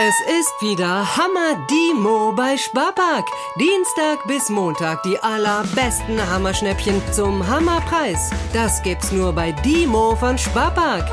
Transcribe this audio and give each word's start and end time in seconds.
Es 0.00 0.20
ist 0.20 0.62
wieder 0.62 1.16
Hammer 1.16 1.56
Dimo 1.68 2.30
bei 2.30 2.56
Sparpark. 2.56 3.28
Dienstag 3.58 4.24
bis 4.28 4.48
Montag 4.48 5.02
die 5.02 5.18
allerbesten 5.18 6.24
Hammerschnäppchen 6.24 7.02
zum 7.12 7.44
Hammerpreis. 7.44 8.30
Das 8.52 8.80
gibt's 8.84 9.10
nur 9.10 9.32
bei 9.32 9.50
Dimo 9.50 10.14
von 10.14 10.38
Sparpark. 10.38 11.04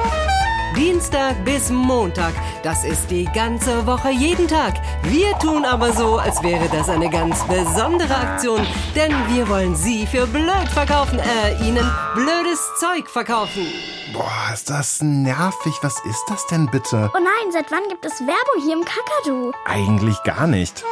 Dienstag 0.75 1.45
bis 1.45 1.69
Montag. 1.69 2.33
Das 2.61 2.83
ist 2.83 3.09
die 3.09 3.25
ganze 3.33 3.87
Woche 3.87 4.09
jeden 4.09 4.47
Tag. 4.47 4.73
Wir 5.03 5.31
tun 5.39 5.63
aber 5.63 5.93
so, 5.93 6.17
als 6.17 6.43
wäre 6.43 6.67
das 6.69 6.89
eine 6.89 7.09
ganz 7.09 7.41
besondere 7.47 8.13
Aktion, 8.13 8.59
denn 8.93 9.11
wir 9.29 9.47
wollen 9.47 9.75
Sie 9.75 10.05
für 10.05 10.27
blöd 10.27 10.67
verkaufen, 10.73 11.19
äh, 11.19 11.53
Ihnen 11.65 11.89
blödes 12.13 12.59
Zeug 12.79 13.09
verkaufen. 13.09 13.65
Boah, 14.11 14.53
ist 14.53 14.69
das 14.69 15.01
nervig. 15.01 15.75
Was 15.81 15.95
ist 16.05 16.23
das 16.27 16.45
denn 16.47 16.69
bitte? 16.69 17.09
Oh 17.13 17.19
nein, 17.19 17.51
seit 17.53 17.71
wann 17.71 17.87
gibt 17.89 18.05
es 18.05 18.19
Werbung 18.19 18.61
hier 18.63 18.75
im 18.75 18.83
Kakadu? 18.83 19.53
Eigentlich 19.65 20.21
gar 20.23 20.45
nicht. 20.45 20.83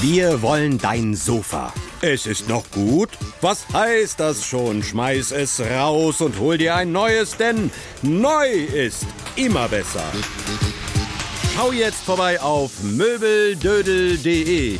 Wir 0.00 0.42
wollen 0.42 0.78
dein 0.78 1.14
Sofa. 1.14 1.72
Es 2.04 2.26
ist 2.26 2.48
noch 2.48 2.68
gut. 2.72 3.10
Was 3.40 3.64
heißt 3.72 4.18
das 4.18 4.44
schon? 4.44 4.82
Schmeiß 4.82 5.30
es 5.30 5.60
raus 5.60 6.20
und 6.20 6.36
hol 6.40 6.58
dir 6.58 6.74
ein 6.74 6.90
neues, 6.92 7.36
denn 7.36 7.70
neu 8.02 8.48
ist 8.50 9.06
immer 9.36 9.68
besser. 9.68 10.02
Schau 11.54 11.70
jetzt 11.70 12.02
vorbei 12.02 12.40
auf 12.40 12.72
möbeldödel.de. 12.82 14.78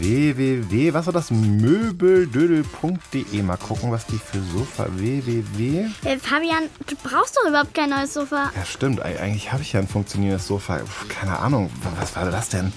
www, 0.00 0.92
was 0.94 1.06
war 1.06 1.12
das? 1.12 1.30
Möbeldödel.de. 1.30 3.42
Mal 3.42 3.56
gucken, 3.58 3.92
was 3.92 4.04
die 4.06 4.18
für 4.18 4.42
Sofa. 4.52 4.86
www. 4.90 5.86
Äh, 6.04 6.18
Fabian, 6.18 6.64
du 6.88 6.96
brauchst 7.04 7.36
doch 7.36 7.48
überhaupt 7.48 7.72
kein 7.72 7.90
neues 7.90 8.14
Sofa. 8.14 8.50
Ja, 8.56 8.64
stimmt. 8.64 9.00
Eig- 9.04 9.20
Eigentlich 9.20 9.52
habe 9.52 9.62
ich 9.62 9.74
ja 9.74 9.80
ein 9.80 9.86
funktionierendes 9.88 10.48
Sofa. 10.48 10.80
Keine 11.08 11.38
Ahnung. 11.38 11.70
Was 12.00 12.16
war 12.16 12.28
das 12.30 12.48
denn? 12.48 12.72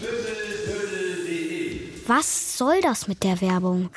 Was 2.09 2.57
soll 2.57 2.81
das 2.81 3.07
mit 3.07 3.23
der 3.23 3.39
Werbung? 3.39 3.91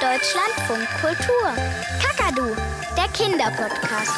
Deutschlandfunk 0.00 0.88
Kultur. 1.00 1.46
Kakadu, 2.02 2.48
der 2.96 3.06
Kinderpodcast. 3.12 4.10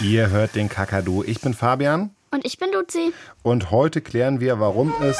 Ihr 0.00 0.30
hört 0.30 0.54
den 0.54 0.68
Kakadu. 0.68 1.24
Ich 1.24 1.40
bin 1.40 1.54
Fabian. 1.54 2.14
Und 2.30 2.44
ich 2.46 2.56
bin 2.56 2.70
Luzi. 2.72 3.12
Und 3.42 3.72
heute 3.72 4.00
klären 4.00 4.38
wir, 4.38 4.60
warum 4.60 4.94
es. 5.02 5.18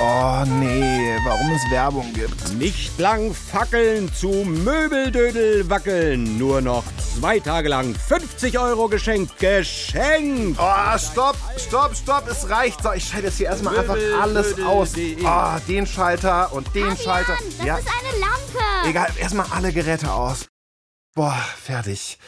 Oh 0.00 0.44
nee, 0.46 1.18
warum 1.26 1.50
es 1.52 1.70
Werbung 1.70 2.10
gibt. 2.14 2.54
Nicht 2.54 2.98
lang 2.98 3.34
fackeln 3.34 4.10
zu 4.14 4.28
Möbeldödel 4.28 5.68
wackeln. 5.68 6.38
Nur 6.38 6.62
noch 6.62 6.84
zwei 7.18 7.40
Tage 7.40 7.68
lang 7.68 7.94
50 7.94 8.58
Euro 8.58 8.88
geschenkt. 8.88 9.38
Geschenkt! 9.38 10.58
Oh, 10.60 10.98
stopp, 10.98 11.36
stopp, 11.56 11.94
stopp, 11.96 12.28
es 12.28 12.48
reicht. 12.48 12.82
So, 12.82 12.92
ich 12.92 13.06
schalte 13.08 13.26
jetzt 13.26 13.36
hier 13.38 13.46
erstmal 13.46 13.78
einfach 13.78 13.96
alles 14.20 14.60
aus. 14.62 14.92
Oh, 14.96 15.56
den 15.68 15.86
Schalter 15.86 16.52
und 16.52 16.74
den 16.74 16.96
Schalter. 16.96 17.36
das 17.58 17.66
Ja, 17.66 17.76
ist 17.78 17.88
eine 17.88 18.18
Lampe. 18.20 18.88
egal, 18.88 19.08
erstmal 19.18 19.46
alle 19.52 19.72
Geräte 19.72 20.12
aus. 20.12 20.46
Boah, 21.14 21.38
fertig. 21.62 22.18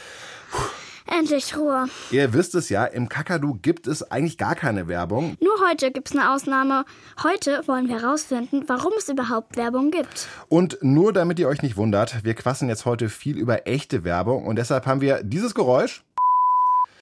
Endlich 1.06 1.56
Ruhe. 1.56 1.88
Ihr 2.10 2.32
wisst 2.32 2.54
es 2.54 2.68
ja, 2.68 2.84
im 2.84 3.08
Kakadu 3.08 3.58
gibt 3.62 3.86
es 3.86 4.02
eigentlich 4.10 4.38
gar 4.38 4.54
keine 4.54 4.88
Werbung. 4.88 5.36
Nur 5.40 5.68
heute 5.68 5.90
gibt's 5.92 6.12
eine 6.12 6.32
Ausnahme. 6.32 6.84
Heute 7.22 7.62
wollen 7.66 7.88
wir 7.88 8.00
herausfinden, 8.00 8.64
warum 8.66 8.92
es 8.98 9.08
überhaupt 9.08 9.56
Werbung 9.56 9.90
gibt. 9.90 10.28
Und 10.48 10.78
nur 10.82 11.12
damit 11.12 11.38
ihr 11.38 11.48
euch 11.48 11.62
nicht 11.62 11.76
wundert, 11.76 12.24
wir 12.24 12.34
quassen 12.34 12.68
jetzt 12.68 12.84
heute 12.84 13.08
viel 13.08 13.38
über 13.38 13.66
echte 13.66 14.04
Werbung 14.04 14.46
und 14.46 14.56
deshalb 14.56 14.86
haben 14.86 15.00
wir 15.00 15.22
dieses 15.22 15.54
Geräusch. 15.54 16.04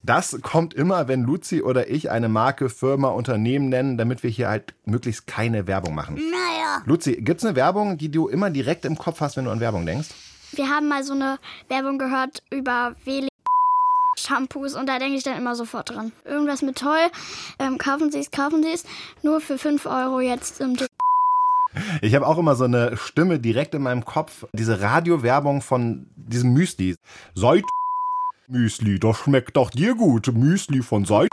Das 0.02 0.38
kommt 0.42 0.74
immer, 0.74 1.08
wenn 1.08 1.22
Luzi 1.22 1.62
oder 1.62 1.88
ich 1.88 2.10
eine 2.10 2.28
Marke, 2.28 2.68
Firma, 2.68 3.08
Unternehmen 3.08 3.70
nennen, 3.70 3.96
damit 3.96 4.22
wir 4.22 4.28
hier 4.28 4.50
halt 4.50 4.74
möglichst 4.84 5.26
keine 5.26 5.66
Werbung 5.66 5.94
machen. 5.94 6.16
Naja. 6.16 6.82
Luzi, 6.84 7.16
gibt's 7.22 7.42
eine 7.42 7.56
Werbung, 7.56 7.96
die 7.96 8.10
du 8.10 8.28
immer 8.28 8.50
direkt 8.50 8.84
im 8.84 8.98
Kopf 8.98 9.22
hast, 9.22 9.38
wenn 9.38 9.46
du 9.46 9.50
an 9.50 9.60
Werbung 9.60 9.86
denkst? 9.86 10.08
Wir 10.52 10.68
haben 10.68 10.88
mal 10.88 11.02
so 11.02 11.14
eine 11.14 11.38
Werbung 11.68 11.96
gehört 11.96 12.42
über 12.50 12.94
Shampoos 14.24 14.74
und 14.74 14.86
da 14.86 14.98
denke 14.98 15.16
ich 15.16 15.22
dann 15.22 15.36
immer 15.36 15.54
sofort 15.54 15.90
dran. 15.90 16.12
Irgendwas 16.24 16.62
mit 16.62 16.78
toll. 16.78 17.10
Ähm, 17.58 17.78
kaufen 17.78 18.10
Sie 18.10 18.18
es, 18.18 18.30
kaufen 18.30 18.62
Sie 18.62 18.72
es. 18.72 18.84
Nur 19.22 19.40
für 19.40 19.58
5 19.58 19.86
Euro 19.86 20.20
jetzt 20.20 20.60
im 20.60 20.76
Tipp. 20.76 20.88
Ich 22.02 22.14
habe 22.14 22.26
auch 22.26 22.38
immer 22.38 22.54
so 22.54 22.64
eine 22.64 22.96
Stimme 22.96 23.40
direkt 23.40 23.74
in 23.74 23.82
meinem 23.82 24.04
Kopf, 24.04 24.46
diese 24.52 24.80
Radiowerbung 24.80 25.60
von 25.60 26.06
diesem 26.16 26.52
Müsli. 26.52 26.96
Seid 27.34 27.64
Müsli, 28.48 29.00
das 29.00 29.16
schmeckt 29.16 29.56
doch 29.56 29.70
dir 29.70 29.94
gut. 29.94 30.32
Müsli 30.32 30.82
von 30.82 31.04
Seid. 31.04 31.30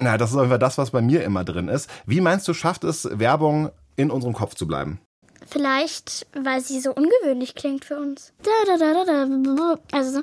Na, 0.00 0.16
das 0.16 0.30
ist 0.30 0.36
Fall 0.36 0.58
das, 0.58 0.78
was 0.78 0.92
bei 0.92 1.02
mir 1.02 1.24
immer 1.24 1.44
drin 1.44 1.68
ist. 1.68 1.90
Wie 2.06 2.20
meinst 2.20 2.46
du, 2.46 2.54
schafft 2.54 2.84
es 2.84 3.08
Werbung 3.10 3.70
in 3.96 4.10
unserem 4.10 4.34
Kopf 4.34 4.54
zu 4.54 4.68
bleiben? 4.68 5.00
Vielleicht, 5.50 6.26
weil 6.34 6.60
sie 6.60 6.80
so 6.80 6.92
ungewöhnlich 6.92 7.54
klingt 7.54 7.84
für 7.84 7.96
uns. 7.98 8.32
Also 9.92 10.10
so. 10.10 10.22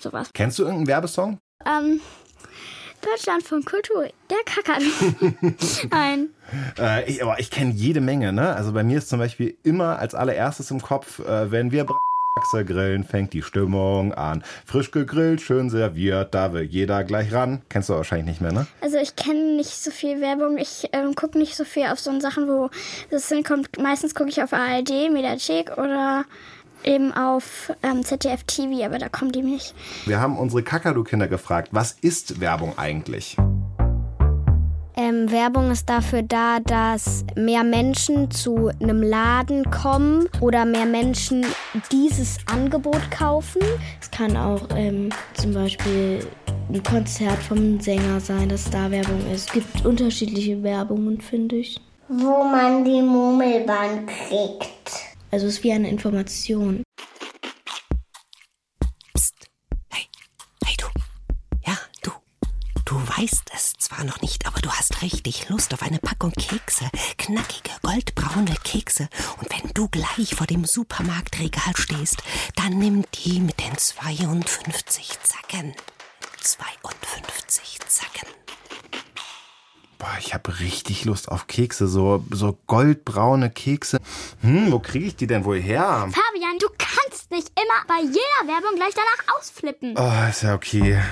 Sowas. 0.00 0.30
Kennst 0.32 0.58
du 0.58 0.62
irgendeinen 0.62 0.86
Werbesong? 0.86 1.40
Ähm, 1.66 2.00
Deutschland 3.02 3.42
von 3.42 3.64
Kultur. 3.64 4.08
Der 4.30 4.38
Kacker. 4.44 4.78
Ein. 5.90 6.30
Äh, 6.78 7.10
ich, 7.10 7.22
aber 7.22 7.38
ich 7.38 7.50
kenne 7.50 7.72
jede 7.72 8.00
Menge, 8.00 8.32
ne? 8.32 8.54
Also 8.54 8.72
bei 8.72 8.82
mir 8.82 8.98
ist 8.98 9.08
zum 9.08 9.18
Beispiel 9.18 9.56
immer 9.62 9.98
als 9.98 10.14
allererstes 10.14 10.70
im 10.70 10.80
Kopf, 10.80 11.18
äh, 11.18 11.50
wenn 11.50 11.70
wir 11.70 11.84
Braxe 12.38 12.64
grillen, 12.64 13.02
fängt 13.02 13.32
die 13.32 13.42
Stimmung 13.42 14.14
an. 14.14 14.44
Frisch 14.64 14.92
gegrillt, 14.92 15.40
schön 15.40 15.70
serviert, 15.70 16.34
da 16.34 16.52
will 16.52 16.62
jeder 16.62 17.02
gleich 17.02 17.32
ran. 17.32 17.62
Kennst 17.68 17.88
du 17.88 17.94
wahrscheinlich 17.94 18.26
nicht 18.26 18.40
mehr, 18.40 18.52
ne? 18.52 18.66
Also 18.80 18.98
ich 18.98 19.16
kenne 19.16 19.56
nicht 19.56 19.70
so 19.70 19.90
viel 19.90 20.20
Werbung. 20.20 20.56
Ich 20.56 20.88
ähm, 20.92 21.16
gucke 21.16 21.36
nicht 21.36 21.56
so 21.56 21.64
viel 21.64 21.86
auf 21.86 21.98
so 21.98 22.18
Sachen, 22.20 22.46
wo 22.48 22.70
das 23.10 23.28
hinkommt. 23.28 23.78
Meistens 23.80 24.14
gucke 24.14 24.30
ich 24.30 24.40
auf 24.42 24.52
ARD, 24.52 25.10
Mediathek 25.12 25.76
oder 25.78 26.24
eben 26.84 27.12
auf 27.12 27.72
ähm, 27.82 28.04
ZDF 28.04 28.44
TV, 28.44 28.84
aber 28.84 28.98
da 28.98 29.08
kommen 29.08 29.32
die 29.32 29.42
nicht. 29.42 29.74
Wir 30.06 30.20
haben 30.20 30.38
unsere 30.38 30.62
Kakadu-Kinder 30.62 31.26
gefragt, 31.26 31.70
was 31.72 31.92
ist 31.92 32.40
Werbung 32.40 32.78
eigentlich? 32.78 33.36
Ähm, 35.00 35.30
Werbung 35.30 35.70
ist 35.70 35.88
dafür 35.88 36.22
da, 36.22 36.58
dass 36.58 37.24
mehr 37.36 37.62
Menschen 37.62 38.32
zu 38.32 38.72
einem 38.82 39.00
Laden 39.00 39.70
kommen 39.70 40.28
oder 40.40 40.64
mehr 40.64 40.86
Menschen 40.86 41.46
dieses 41.92 42.38
Angebot 42.46 43.08
kaufen. 43.12 43.62
Es 44.00 44.10
kann 44.10 44.36
auch 44.36 44.62
ähm, 44.74 45.10
zum 45.34 45.54
Beispiel 45.54 46.26
ein 46.68 46.82
Konzert 46.82 47.38
vom 47.38 47.78
Sänger 47.78 48.18
sein, 48.18 48.48
dass 48.48 48.68
da 48.70 48.90
Werbung 48.90 49.20
ist. 49.32 49.46
Es 49.46 49.52
gibt 49.52 49.86
unterschiedliche 49.86 50.60
Werbungen, 50.64 51.20
finde 51.20 51.58
ich. 51.58 51.80
wo 52.08 52.42
man 52.42 52.84
die 52.84 53.00
Murmelbahn 53.00 54.04
kriegt. 54.06 54.68
Also 55.30 55.46
es 55.46 55.58
ist 55.58 55.62
wie 55.62 55.72
eine 55.74 55.90
Information. 55.90 56.82
Zwar 63.98 64.04
noch 64.04 64.20
nicht, 64.20 64.46
aber 64.46 64.60
du 64.60 64.70
hast 64.70 65.02
richtig 65.02 65.48
Lust 65.48 65.74
auf 65.74 65.82
eine 65.82 65.98
Packung 65.98 66.30
Kekse. 66.32 66.88
Knackige, 67.16 67.70
goldbraune 67.82 68.54
Kekse. 68.62 69.08
Und 69.40 69.50
wenn 69.50 69.72
du 69.74 69.88
gleich 69.88 70.36
vor 70.36 70.46
dem 70.46 70.64
Supermarktregal 70.64 71.74
stehst, 71.74 72.22
dann 72.54 72.78
nimm 72.78 73.04
die 73.14 73.40
mit 73.40 73.58
den 73.58 73.76
52 73.76 75.18
Zacken. 75.22 75.74
52 76.40 77.80
Zacken. 77.88 78.28
Boah, 79.98 80.16
ich 80.20 80.32
habe 80.32 80.60
richtig 80.60 81.04
Lust 81.04 81.28
auf 81.28 81.48
Kekse, 81.48 81.88
so, 81.88 82.24
so 82.30 82.56
goldbraune 82.68 83.50
Kekse. 83.50 83.98
Hm, 84.42 84.70
wo 84.70 84.78
kriege 84.78 85.06
ich 85.06 85.16
die 85.16 85.26
denn 85.26 85.44
wohl 85.44 85.60
her? 85.60 86.08
Fabian, 86.12 86.58
du 86.60 86.68
kannst 86.78 87.32
nicht 87.32 87.50
immer 87.56 87.84
bei 87.88 88.02
jeder 88.02 88.54
Werbung 88.54 88.76
gleich 88.76 88.94
danach 88.94 89.36
ausflippen. 89.36 89.96
Oh, 89.98 90.28
ist 90.30 90.42
ja 90.44 90.54
okay. 90.54 91.02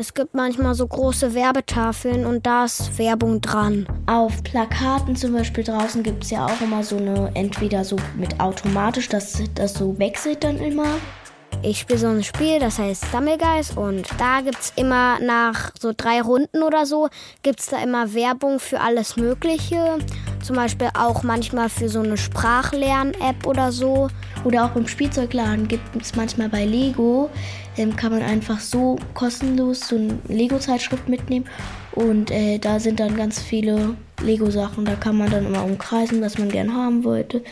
Es 0.00 0.14
gibt 0.14 0.34
manchmal 0.34 0.74
so 0.74 0.86
große 0.86 1.34
Werbetafeln 1.34 2.24
und 2.24 2.46
da 2.46 2.64
ist 2.64 2.96
Werbung 2.96 3.42
dran. 3.42 3.86
Auf 4.06 4.42
Plakaten 4.42 5.14
zum 5.14 5.34
Beispiel 5.34 5.62
draußen 5.62 6.02
gibt 6.02 6.24
es 6.24 6.30
ja 6.30 6.46
auch 6.46 6.58
immer 6.62 6.82
so 6.82 6.96
eine, 6.96 7.30
entweder 7.34 7.84
so 7.84 7.96
mit 8.16 8.40
automatisch, 8.40 9.10
dass 9.10 9.42
das 9.54 9.74
so 9.74 9.98
wechselt 9.98 10.42
dann 10.42 10.56
immer. 10.56 10.86
Ich 11.62 11.80
spiele 11.80 11.98
so 11.98 12.06
ein 12.06 12.24
Spiel, 12.24 12.58
das 12.58 12.78
heißt 12.78 13.04
Stummelgeist 13.08 13.76
und 13.76 14.06
da 14.16 14.40
gibt's 14.40 14.72
immer 14.76 15.20
nach 15.20 15.72
so 15.78 15.92
drei 15.94 16.22
Runden 16.22 16.62
oder 16.62 16.86
so, 16.86 17.10
gibt's 17.42 17.66
da 17.66 17.82
immer 17.82 18.14
Werbung 18.14 18.58
für 18.58 18.80
alles 18.80 19.18
Mögliche. 19.18 19.98
Zum 20.42 20.56
Beispiel 20.56 20.88
auch 20.98 21.22
manchmal 21.24 21.68
für 21.68 21.90
so 21.90 22.00
eine 22.00 22.16
Sprachlern-App 22.16 23.46
oder 23.46 23.70
so. 23.70 24.08
Oder 24.44 24.64
auch 24.64 24.70
beim 24.70 24.86
Spielzeugladen 24.86 25.68
gibt 25.68 25.84
es 26.00 26.16
manchmal 26.16 26.48
bei 26.48 26.64
Lego, 26.64 27.28
ähm, 27.76 27.94
kann 27.94 28.12
man 28.12 28.22
einfach 28.22 28.58
so 28.60 28.96
kostenlos 29.14 29.88
so 29.88 29.96
eine 29.96 30.18
Lego-Zeitschrift 30.28 31.08
mitnehmen. 31.08 31.46
Und 31.92 32.30
äh, 32.30 32.58
da 32.58 32.80
sind 32.80 33.00
dann 33.00 33.16
ganz 33.16 33.40
viele 33.40 33.96
Lego-Sachen. 34.22 34.84
Da 34.84 34.94
kann 34.94 35.16
man 35.16 35.30
dann 35.30 35.46
immer 35.46 35.64
umkreisen, 35.64 36.20
was 36.22 36.38
man 36.38 36.48
gern 36.50 36.74
haben 36.74 37.04
wollte. 37.04 37.42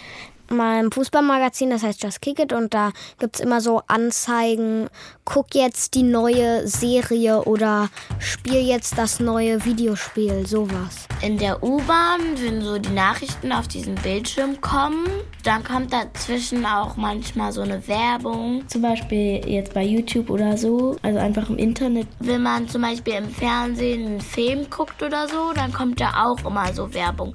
Meinem 0.50 0.90
Fußballmagazin, 0.92 1.70
das 1.70 1.82
heißt 1.82 2.02
Just 2.02 2.20
Kick 2.20 2.38
It, 2.38 2.52
und 2.52 2.74
da 2.74 2.92
gibt 3.18 3.36
es 3.36 3.40
immer 3.40 3.60
so 3.60 3.82
Anzeigen, 3.86 4.88
guck 5.24 5.54
jetzt 5.54 5.94
die 5.94 6.02
neue 6.02 6.66
Serie 6.66 7.42
oder 7.44 7.88
spiel 8.18 8.60
jetzt 8.66 8.98
das 8.98 9.20
neue 9.20 9.64
Videospiel, 9.64 10.46
sowas. 10.46 11.08
In 11.20 11.38
der 11.38 11.62
U-Bahn, 11.62 12.20
wenn 12.36 12.62
so 12.62 12.78
die 12.78 12.90
Nachrichten 12.90 13.52
auf 13.52 13.68
diesen 13.68 13.94
Bildschirm 13.96 14.60
kommen, 14.60 15.06
dann 15.44 15.64
kommt 15.64 15.92
dazwischen 15.92 16.64
auch 16.64 16.96
manchmal 16.96 17.52
so 17.52 17.62
eine 17.62 17.86
Werbung. 17.88 18.62
Zum 18.68 18.82
Beispiel 18.82 19.40
jetzt 19.48 19.74
bei 19.74 19.82
YouTube 19.82 20.30
oder 20.30 20.56
so, 20.56 20.96
also 21.02 21.18
einfach 21.18 21.50
im 21.50 21.58
Internet. 21.58 22.06
Wenn 22.20 22.42
man 22.42 22.68
zum 22.68 22.82
Beispiel 22.82 23.14
im 23.14 23.28
Fernsehen 23.28 24.06
einen 24.06 24.20
Film 24.20 24.70
guckt 24.70 25.02
oder 25.02 25.28
so, 25.28 25.52
dann 25.54 25.72
kommt 25.72 26.00
da 26.00 26.24
auch 26.24 26.44
immer 26.44 26.72
so 26.72 26.92
Werbung. 26.94 27.34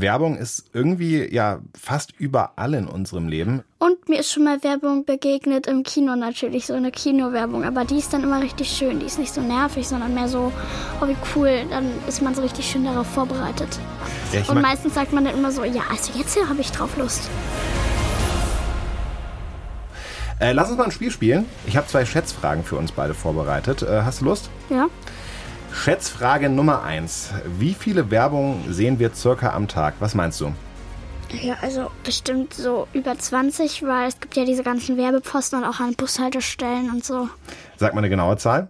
Werbung 0.00 0.36
ist 0.36 0.64
irgendwie 0.72 1.32
ja 1.32 1.60
fast 1.78 2.12
überall 2.18 2.74
in 2.74 2.86
unserem 2.86 3.28
Leben. 3.28 3.62
Und 3.78 4.08
mir 4.08 4.20
ist 4.20 4.32
schon 4.32 4.44
mal 4.44 4.62
Werbung 4.62 5.04
begegnet 5.04 5.66
im 5.66 5.82
Kino 5.82 6.16
natürlich, 6.16 6.66
so 6.66 6.74
eine 6.74 6.90
Kinowerbung. 6.90 7.64
Aber 7.64 7.84
die 7.84 7.98
ist 7.98 8.12
dann 8.12 8.22
immer 8.22 8.40
richtig 8.42 8.68
schön. 8.68 9.00
Die 9.00 9.06
ist 9.06 9.18
nicht 9.18 9.32
so 9.32 9.40
nervig, 9.40 9.88
sondern 9.88 10.14
mehr 10.14 10.28
so, 10.28 10.52
oh 11.00 11.08
wie 11.08 11.16
cool. 11.34 11.64
Dann 11.70 11.90
ist 12.06 12.22
man 12.22 12.34
so 12.34 12.42
richtig 12.42 12.66
schön 12.70 12.84
darauf 12.84 13.06
vorbereitet. 13.06 13.78
Ja, 14.32 14.42
Und 14.48 14.60
meistens 14.60 14.94
sagt 14.94 15.12
man 15.12 15.24
dann 15.24 15.34
immer 15.34 15.50
so, 15.50 15.64
ja, 15.64 15.82
also 15.90 16.12
jetzt 16.18 16.34
hier 16.34 16.48
habe 16.48 16.60
ich 16.60 16.70
drauf 16.72 16.96
Lust. 16.96 17.28
Äh, 20.40 20.52
lass 20.52 20.70
uns 20.70 20.78
mal 20.78 20.84
ein 20.84 20.90
Spiel 20.90 21.10
spielen. 21.10 21.44
Ich 21.66 21.76
habe 21.76 21.86
zwei 21.86 22.06
Schätzfragen 22.06 22.64
für 22.64 22.76
uns 22.76 22.92
beide 22.92 23.12
vorbereitet. 23.12 23.82
Äh, 23.82 24.02
hast 24.02 24.22
du 24.22 24.24
Lust? 24.24 24.48
Ja? 24.70 24.88
Schätzfrage 25.72 26.48
Nummer 26.48 26.82
eins. 26.82 27.30
Wie 27.58 27.74
viele 27.74 28.10
Werbungen 28.10 28.72
sehen 28.72 28.98
wir 28.98 29.14
circa 29.14 29.50
am 29.50 29.68
Tag? 29.68 29.94
Was 30.00 30.14
meinst 30.14 30.40
du? 30.40 30.52
Ja, 31.32 31.56
also 31.62 31.90
bestimmt 32.04 32.54
so 32.54 32.88
über 32.92 33.16
20, 33.16 33.84
weil 33.84 34.08
es 34.08 34.18
gibt 34.18 34.36
ja 34.36 34.44
diese 34.44 34.62
ganzen 34.62 34.96
Werbepfosten 34.96 35.60
und 35.62 35.64
auch 35.64 35.80
an 35.80 35.94
Bushaltestellen 35.94 36.90
und 36.90 37.04
so. 37.04 37.28
Sag 37.76 37.94
mal 37.94 38.00
eine 38.00 38.10
genaue 38.10 38.36
Zahl. 38.36 38.68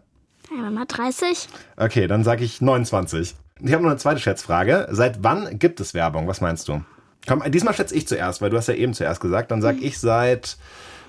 Ja, 0.50 0.70
mal 0.70 0.84
30. 0.86 1.48
Okay, 1.76 2.06
dann 2.06 2.22
sage 2.22 2.44
ich 2.44 2.60
29. 2.60 3.34
Ich 3.60 3.72
habe 3.72 3.82
noch 3.82 3.90
eine 3.90 3.98
zweite 3.98 4.20
Schätzfrage. 4.20 4.88
Seit 4.90 5.22
wann 5.22 5.58
gibt 5.58 5.80
es 5.80 5.94
Werbung? 5.94 6.26
Was 6.28 6.40
meinst 6.40 6.68
du? 6.68 6.82
Komm, 7.26 7.42
diesmal 7.50 7.74
schätze 7.74 7.94
ich 7.94 8.08
zuerst, 8.08 8.40
weil 8.40 8.50
du 8.50 8.56
hast 8.56 8.68
ja 8.68 8.74
eben 8.74 8.94
zuerst 8.94 9.20
gesagt. 9.20 9.50
Dann 9.50 9.62
sag 9.62 9.80
ich 9.80 9.98
seit, 9.98 10.56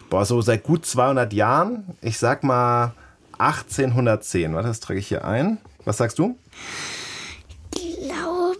boah, 0.09 0.25
so 0.25 0.41
seit 0.41 0.63
gut 0.63 0.85
200 0.85 1.33
Jahren. 1.33 1.95
Ich 2.01 2.17
sag 2.17 2.43
mal 2.43 2.93
1810. 3.39 4.53
Warte, 4.53 4.67
das 4.67 4.79
trage 4.79 4.99
ich 4.99 5.07
hier 5.07 5.25
ein. 5.25 5.57
Was 5.85 5.97
sagst 5.97 6.19
du? 6.19 6.37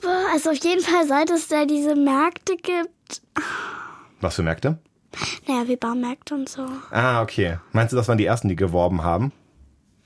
glaube, 0.02 0.16
also 0.32 0.52
auf 0.52 0.64
jeden 0.64 0.82
Fall, 0.82 1.06
seit 1.08 1.30
es 1.30 1.48
da 1.48 1.66
diese 1.66 1.96
Märkte 1.96 2.58
gibt. 2.58 3.22
Was 4.22 4.36
für 4.36 4.44
Märkte? 4.44 4.78
Naja, 5.48 5.68
wie 5.68 5.76
Baumärkte 5.76 6.36
und 6.36 6.48
so. 6.48 6.66
Ah, 6.92 7.22
okay. 7.22 7.58
Meinst 7.74 7.92
du, 7.92 7.98
das 7.98 8.08
waren 8.08 8.18
die 8.18 8.24
ersten, 8.26 8.48
die 8.48 8.56
geworben 8.56 9.04
haben? 9.04 9.34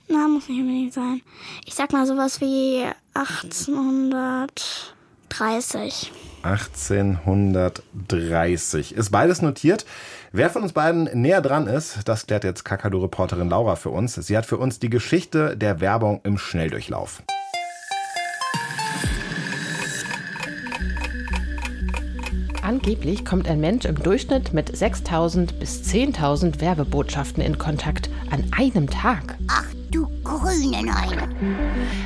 Na, 0.07 0.27
muss 0.27 0.49
nicht 0.49 0.59
unbedingt 0.59 0.93
sein. 0.93 1.21
Ich 1.65 1.75
sag 1.75 1.93
mal 1.93 2.07
sowas 2.07 2.41
wie 2.41 2.83
1830. 3.13 6.11
1830. 6.45 8.95
Ist 8.95 9.09
beides 9.09 9.41
notiert. 9.41 9.85
Wer 10.31 10.49
von 10.49 10.63
uns 10.63 10.71
beiden 10.73 11.09
näher 11.19 11.41
dran 11.41 11.67
ist, 11.67 12.07
das 12.07 12.27
klärt 12.27 12.43
jetzt 12.43 12.65
Kakadu-Reporterin 12.65 13.49
Laura 13.49 13.75
für 13.75 13.89
uns. 13.89 14.15
Sie 14.15 14.37
hat 14.37 14.45
für 14.45 14.57
uns 14.57 14.79
die 14.79 14.89
Geschichte 14.89 15.57
der 15.57 15.81
Werbung 15.81 16.21
im 16.23 16.37
Schnelldurchlauf. 16.37 17.23
Angeblich 22.61 23.25
kommt 23.25 23.47
ein 23.47 23.59
Mensch 23.59 23.85
im 23.85 23.95
Durchschnitt 23.95 24.53
mit 24.53 24.71
6.000 24.71 25.59
bis 25.59 25.83
10.000 25.83 26.61
Werbebotschaften 26.61 27.43
in 27.43 27.59
Kontakt 27.59 28.09
an 28.31 28.43
einem 28.57 28.89
Tag. 28.89 29.37
Ach 29.47 29.74
du 30.35 30.41
grüne 30.41 30.83
Neune. 30.83 31.29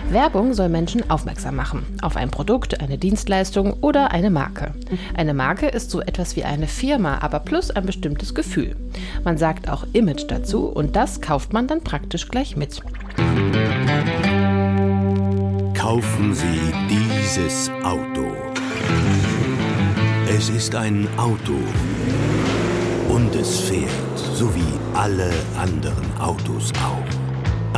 Werbung 0.09 0.53
soll 0.53 0.69
Menschen 0.69 1.09
aufmerksam 1.09 1.55
machen 1.55 1.85
auf 2.01 2.15
ein 2.15 2.29
Produkt, 2.29 2.81
eine 2.81 2.97
Dienstleistung 2.97 3.73
oder 3.81 4.11
eine 4.11 4.29
Marke. 4.29 4.73
Eine 5.15 5.33
Marke 5.33 5.67
ist 5.67 5.91
so 5.91 6.01
etwas 6.01 6.35
wie 6.35 6.43
eine 6.43 6.67
Firma, 6.67 7.19
aber 7.21 7.39
plus 7.39 7.71
ein 7.71 7.85
bestimmtes 7.85 8.33
Gefühl. 8.33 8.75
Man 9.23 9.37
sagt 9.37 9.69
auch 9.69 9.85
Image 9.93 10.25
dazu 10.27 10.65
und 10.65 10.95
das 10.95 11.21
kauft 11.21 11.53
man 11.53 11.67
dann 11.67 11.81
praktisch 11.81 12.27
gleich 12.27 12.55
mit. 12.55 12.81
Kaufen 15.73 16.33
Sie 16.33 16.73
dieses 16.89 17.71
Auto. 17.83 18.25
Es 20.27 20.49
ist 20.49 20.75
ein 20.75 21.07
Auto. 21.17 21.55
Und 23.09 23.33
es 23.35 23.59
fährt, 23.61 23.89
so 24.35 24.53
wie 24.53 24.97
alle 24.97 25.31
anderen 25.57 26.05
Autos 26.19 26.71
auch. 26.75 27.18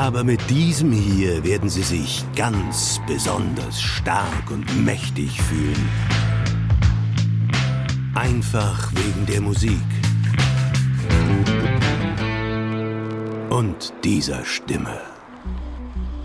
Aber 0.02 0.24
mit 0.24 0.50
diesem 0.50 0.92
hier 0.92 1.44
werden 1.44 1.70
Sie 1.70 1.84
sich 1.84 2.26
ganz 2.36 3.00
besonders 3.06 3.80
stark 3.80 4.50
und 4.50 4.84
mächtig 4.84 5.40
fühlen. 5.40 5.90
Einfach 8.16 8.92
wegen 8.96 9.28
der 9.28 9.42
Musik. 9.42 9.78
Und 13.52 13.94
dieser 14.04 14.44
Stimme. 14.44 14.98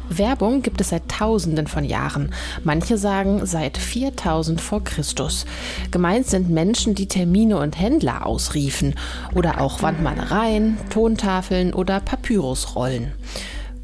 Werbung 0.08 0.62
gibt 0.62 0.80
es 0.80 0.88
seit 0.88 1.10
Tausenden 1.10 1.66
von 1.66 1.84
Jahren. 1.84 2.32
Manche 2.64 2.96
sagen 2.96 3.44
seit 3.44 3.76
4000 3.76 4.58
vor 4.58 4.84
Christus. 4.84 5.44
Gemeint 5.90 6.26
sind 6.26 6.48
Menschen, 6.48 6.94
die 6.94 7.08
Termine 7.08 7.58
und 7.58 7.78
Händler 7.78 8.24
ausriefen 8.24 8.94
oder 9.34 9.60
auch 9.60 9.82
Wandmalereien, 9.82 10.78
Tontafeln 10.88 11.74
oder 11.74 12.00
Papyrusrollen. 12.00 13.12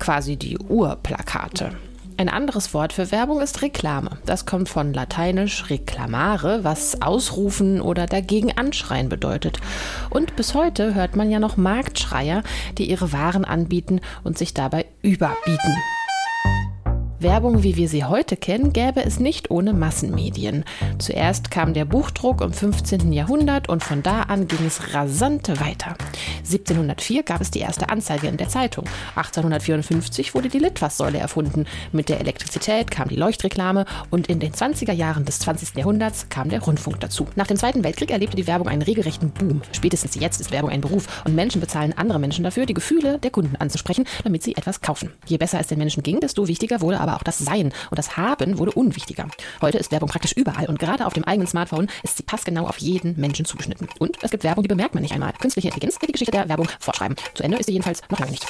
Quasi 0.02 0.34
die 0.34 0.58
Urplakate. 0.58 1.76
Ein 2.16 2.28
anderes 2.28 2.74
Wort 2.74 2.92
für 2.92 3.12
Werbung 3.12 3.40
ist 3.40 3.62
Reklame. 3.62 4.18
Das 4.26 4.46
kommt 4.46 4.68
von 4.68 4.92
lateinisch 4.92 5.70
reclamare, 5.70 6.64
was 6.64 7.00
ausrufen 7.00 7.80
oder 7.80 8.06
dagegen 8.06 8.50
anschreien 8.50 9.08
bedeutet. 9.08 9.60
Und 10.10 10.34
bis 10.34 10.54
heute 10.54 10.96
hört 10.96 11.14
man 11.14 11.30
ja 11.30 11.38
noch 11.38 11.56
Marktschreier, 11.56 12.42
die 12.78 12.90
ihre 12.90 13.12
Waren 13.12 13.44
anbieten 13.44 14.00
und 14.24 14.36
sich 14.36 14.54
dabei 14.54 14.86
überbieten. 15.02 15.76
Werbung, 17.22 17.62
wie 17.62 17.76
wir 17.76 17.88
sie 17.88 18.04
heute 18.04 18.36
kennen, 18.36 18.72
gäbe 18.72 19.04
es 19.04 19.20
nicht 19.20 19.50
ohne 19.50 19.72
Massenmedien. 19.72 20.64
Zuerst 20.98 21.50
kam 21.50 21.74
der 21.74 21.84
Buchdruck 21.84 22.40
im 22.40 22.52
15. 22.52 23.12
Jahrhundert 23.12 23.68
und 23.68 23.84
von 23.84 24.02
da 24.02 24.22
an 24.22 24.48
ging 24.48 24.66
es 24.66 24.94
rasant 24.94 25.48
weiter. 25.60 25.96
1704 26.38 27.22
gab 27.22 27.40
es 27.40 27.50
die 27.50 27.60
erste 27.60 27.88
Anzeige 27.88 28.26
in 28.26 28.36
der 28.36 28.48
Zeitung. 28.48 28.84
1854 29.14 30.34
wurde 30.34 30.48
die 30.48 30.58
Litfaßsäule 30.58 31.18
erfunden. 31.18 31.66
Mit 31.92 32.08
der 32.08 32.20
Elektrizität 32.20 32.90
kam 32.90 33.08
die 33.08 33.16
Leuchtreklame 33.16 33.86
und 34.10 34.26
in 34.26 34.40
den 34.40 34.52
20er 34.52 34.92
Jahren 34.92 35.24
des 35.24 35.38
20. 35.40 35.76
Jahrhunderts 35.76 36.28
kam 36.28 36.48
der 36.48 36.62
Rundfunk 36.62 37.00
dazu. 37.00 37.26
Nach 37.36 37.46
dem 37.46 37.56
Zweiten 37.56 37.84
Weltkrieg 37.84 38.10
erlebte 38.10 38.36
die 38.36 38.46
Werbung 38.46 38.68
einen 38.68 38.82
regelrechten 38.82 39.30
Boom. 39.30 39.62
Spätestens 39.72 40.16
jetzt 40.16 40.40
ist 40.40 40.50
Werbung 40.50 40.70
ein 40.70 40.80
Beruf 40.80 41.22
und 41.24 41.34
Menschen 41.34 41.60
bezahlen 41.60 41.94
andere 41.96 42.18
Menschen 42.18 42.44
dafür, 42.44 42.66
die 42.66 42.74
Gefühle 42.74 43.18
der 43.18 43.30
Kunden 43.30 43.56
anzusprechen, 43.56 44.06
damit 44.24 44.42
sie 44.42 44.56
etwas 44.56 44.80
kaufen. 44.80 45.12
Je 45.26 45.36
besser 45.36 45.60
es 45.60 45.68
den 45.68 45.78
Menschen 45.78 46.02
ging, 46.02 46.20
desto 46.20 46.48
wichtiger 46.48 46.80
wurde 46.80 47.00
aber 47.00 47.11
auch 47.16 47.22
das 47.22 47.38
Sein 47.38 47.72
und 47.90 47.98
das 47.98 48.16
Haben 48.16 48.58
wurde 48.58 48.72
unwichtiger. 48.72 49.26
Heute 49.60 49.78
ist 49.78 49.92
Werbung 49.92 50.08
praktisch 50.08 50.32
überall 50.32 50.66
und 50.66 50.78
gerade 50.78 51.06
auf 51.06 51.12
dem 51.12 51.24
eigenen 51.24 51.46
Smartphone 51.46 51.88
ist 52.02 52.16
sie 52.16 52.22
passgenau 52.22 52.66
auf 52.66 52.78
jeden 52.78 53.18
Menschen 53.20 53.44
zugeschnitten. 53.44 53.88
Und 53.98 54.18
es 54.22 54.30
gibt 54.30 54.44
Werbung, 54.44 54.62
die 54.62 54.68
bemerkt 54.68 54.94
man 54.94 55.02
nicht 55.02 55.14
einmal. 55.14 55.32
Künstliche 55.34 55.68
Intelligenz 55.68 56.00
wird 56.00 56.08
die 56.08 56.12
Geschichte 56.12 56.32
der 56.32 56.48
Werbung 56.48 56.68
fortschreiben. 56.78 57.16
Zu 57.34 57.42
Ende 57.42 57.58
ist 57.58 57.66
sie 57.66 57.72
jedenfalls 57.72 58.02
noch 58.10 58.18
lange 58.18 58.32
nicht. 58.32 58.46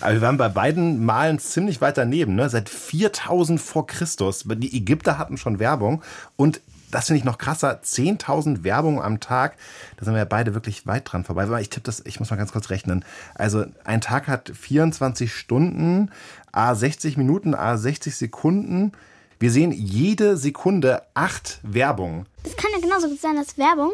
Aber 0.00 0.12
wir 0.12 0.20
waren 0.20 0.36
bei 0.36 0.48
beiden 0.48 1.04
Malen 1.04 1.38
ziemlich 1.38 1.80
weit 1.80 1.96
daneben, 1.96 2.34
ne? 2.34 2.48
Seit 2.48 2.68
4000 2.68 3.60
vor 3.60 3.86
Christus. 3.86 4.44
Die 4.46 4.76
Ägypter 4.76 5.18
hatten 5.18 5.38
schon 5.38 5.58
Werbung 5.58 6.02
und 6.36 6.60
das 6.90 7.06
finde 7.06 7.18
ich 7.18 7.24
noch 7.24 7.38
krasser, 7.38 7.80
10.000 7.82 8.64
Werbungen 8.64 9.00
am 9.00 9.20
Tag. 9.20 9.56
Da 9.96 10.04
sind 10.04 10.14
wir 10.14 10.18
ja 10.18 10.24
beide 10.24 10.54
wirklich 10.54 10.86
weit 10.86 11.10
dran 11.10 11.24
vorbei. 11.24 11.44
Aber 11.44 11.60
Ich 11.60 11.70
tippe 11.70 11.84
das, 11.84 12.02
ich 12.04 12.18
muss 12.20 12.30
mal 12.30 12.36
ganz 12.36 12.52
kurz 12.52 12.70
rechnen. 12.70 13.04
Also 13.34 13.64
ein 13.84 14.00
Tag 14.00 14.28
hat 14.28 14.50
24 14.54 15.32
Stunden, 15.34 16.10
a 16.52 16.74
60 16.74 17.16
Minuten, 17.16 17.54
a 17.54 17.76
60 17.76 18.14
Sekunden. 18.14 18.92
Wir 19.38 19.50
sehen 19.50 19.70
jede 19.70 20.38
Sekunde 20.38 21.02
acht 21.12 21.60
Werbungen. 21.62 22.24
Das 22.42 22.56
kann 22.56 22.70
ja 22.74 22.80
genauso 22.80 23.08
gut 23.08 23.20
sein 23.20 23.36
als 23.36 23.58
Werbung. 23.58 23.92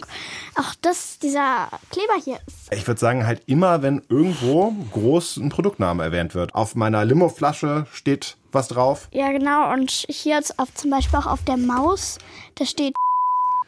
Auch 0.54 0.74
das, 0.82 1.18
dieser 1.18 1.68
Kleber 1.90 2.14
hier 2.22 2.38
ist. 2.46 2.72
Ich 2.72 2.86
würde 2.86 3.00
sagen, 3.00 3.26
halt 3.26 3.42
immer, 3.46 3.82
wenn 3.82 4.02
irgendwo 4.08 4.72
groß 4.92 5.38
ein 5.38 5.48
Produktname 5.48 6.04
erwähnt 6.04 6.36
wird. 6.36 6.54
Auf 6.54 6.76
meiner 6.76 7.04
Limo-Flasche 7.04 7.86
steht 7.92 8.36
was 8.52 8.68
drauf. 8.68 9.08
Ja, 9.12 9.30
genau. 9.32 9.72
Und 9.72 9.90
hier 9.90 10.36
jetzt 10.36 10.58
auf, 10.58 10.72
zum 10.74 10.90
Beispiel 10.90 11.18
auch 11.18 11.26
auf 11.26 11.44
der 11.44 11.56
Maus, 11.56 12.18
da 12.56 12.64
steht. 12.66 12.94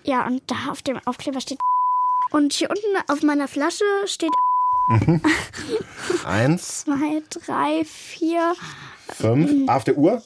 Ja, 0.05 0.27
und 0.27 0.43
da 0.51 0.71
auf 0.71 0.83
dem 0.83 0.99
Aufkleber 1.07 1.41
steht. 1.41 1.59
Und 2.31 2.53
hier 2.53 2.69
unten 2.71 3.11
auf 3.11 3.23
meiner 3.23 3.49
Flasche 3.49 3.85
steht 4.07 4.33
Eins, 6.25 6.81
zwei, 6.85 7.23
drei, 7.31 7.85
vier. 7.85 8.55
fünf. 9.09 9.69
Auf 9.69 9.85
der 9.85 9.97
Uhr. 9.97 10.23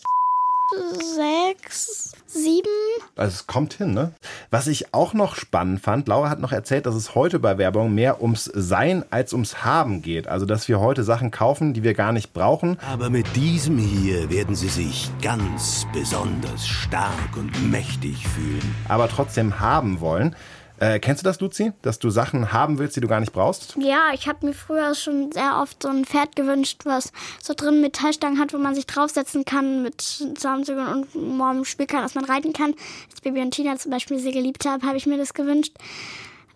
sechs, 1.16 2.12
sieben. 2.28 2.68
Also 3.16 3.34
es 3.34 3.46
kommt 3.46 3.74
hin, 3.74 3.94
ne? 3.94 4.12
Was 4.50 4.66
ich 4.66 4.94
auch 4.94 5.14
noch 5.14 5.34
spannend 5.34 5.80
fand, 5.80 6.08
Laura 6.08 6.30
hat 6.30 6.40
noch 6.40 6.52
erzählt, 6.52 6.86
dass 6.86 6.94
es 6.94 7.14
heute 7.14 7.38
bei 7.38 7.58
Werbung 7.58 7.94
mehr 7.94 8.22
ums 8.22 8.44
Sein 8.44 9.04
als 9.10 9.32
ums 9.32 9.64
Haben 9.64 10.02
geht. 10.02 10.28
Also 10.28 10.46
dass 10.46 10.68
wir 10.68 10.78
heute 10.80 11.04
Sachen 11.04 11.30
kaufen, 11.30 11.74
die 11.74 11.82
wir 11.82 11.94
gar 11.94 12.12
nicht 12.12 12.32
brauchen. 12.32 12.78
Aber 12.92 13.10
mit 13.10 13.34
diesem 13.34 13.78
hier 13.78 14.30
werden 14.30 14.54
Sie 14.54 14.68
sich 14.68 15.10
ganz 15.22 15.86
besonders 15.92 16.66
stark 16.66 17.36
und 17.36 17.70
mächtig 17.70 18.26
fühlen. 18.28 18.74
Aber 18.88 19.08
trotzdem 19.08 19.60
haben 19.60 20.00
wollen. 20.00 20.36
Äh, 20.80 21.00
kennst 21.00 21.22
du 21.22 21.24
das, 21.24 21.40
Luzi? 21.40 21.72
Dass 21.82 21.98
du 21.98 22.10
Sachen 22.10 22.52
haben 22.52 22.78
willst, 22.78 22.96
die 22.96 23.00
du 23.00 23.08
gar 23.08 23.20
nicht 23.20 23.32
brauchst? 23.32 23.76
Ja, 23.78 24.10
ich 24.14 24.28
habe 24.28 24.46
mir 24.46 24.52
früher 24.52 24.94
schon 24.94 25.32
sehr 25.32 25.58
oft 25.60 25.82
so 25.82 25.88
ein 25.88 26.04
Pferd 26.04 26.36
gewünscht, 26.36 26.82
was 26.84 27.12
so 27.42 27.52
drin 27.54 27.80
Metallstangen 27.80 28.38
hat, 28.38 28.52
wo 28.52 28.58
man 28.58 28.74
sich 28.74 28.86
draufsetzen 28.86 29.44
kann 29.44 29.82
mit 29.82 30.00
Zaumzügen 30.36 30.86
und 30.86 31.14
morgen 31.14 31.64
spielen 31.64 31.88
kann, 31.88 32.02
dass 32.02 32.14
man 32.14 32.24
reiten 32.24 32.52
kann. 32.52 32.74
Als 33.10 33.20
Baby 33.20 33.40
und 33.40 33.50
Tina 33.50 33.76
zum 33.76 33.90
Beispiel 33.90 34.18
sie 34.18 34.32
geliebt 34.32 34.66
habe, 34.66 34.86
habe 34.86 34.96
ich 34.96 35.06
mir 35.06 35.18
das 35.18 35.34
gewünscht. 35.34 35.74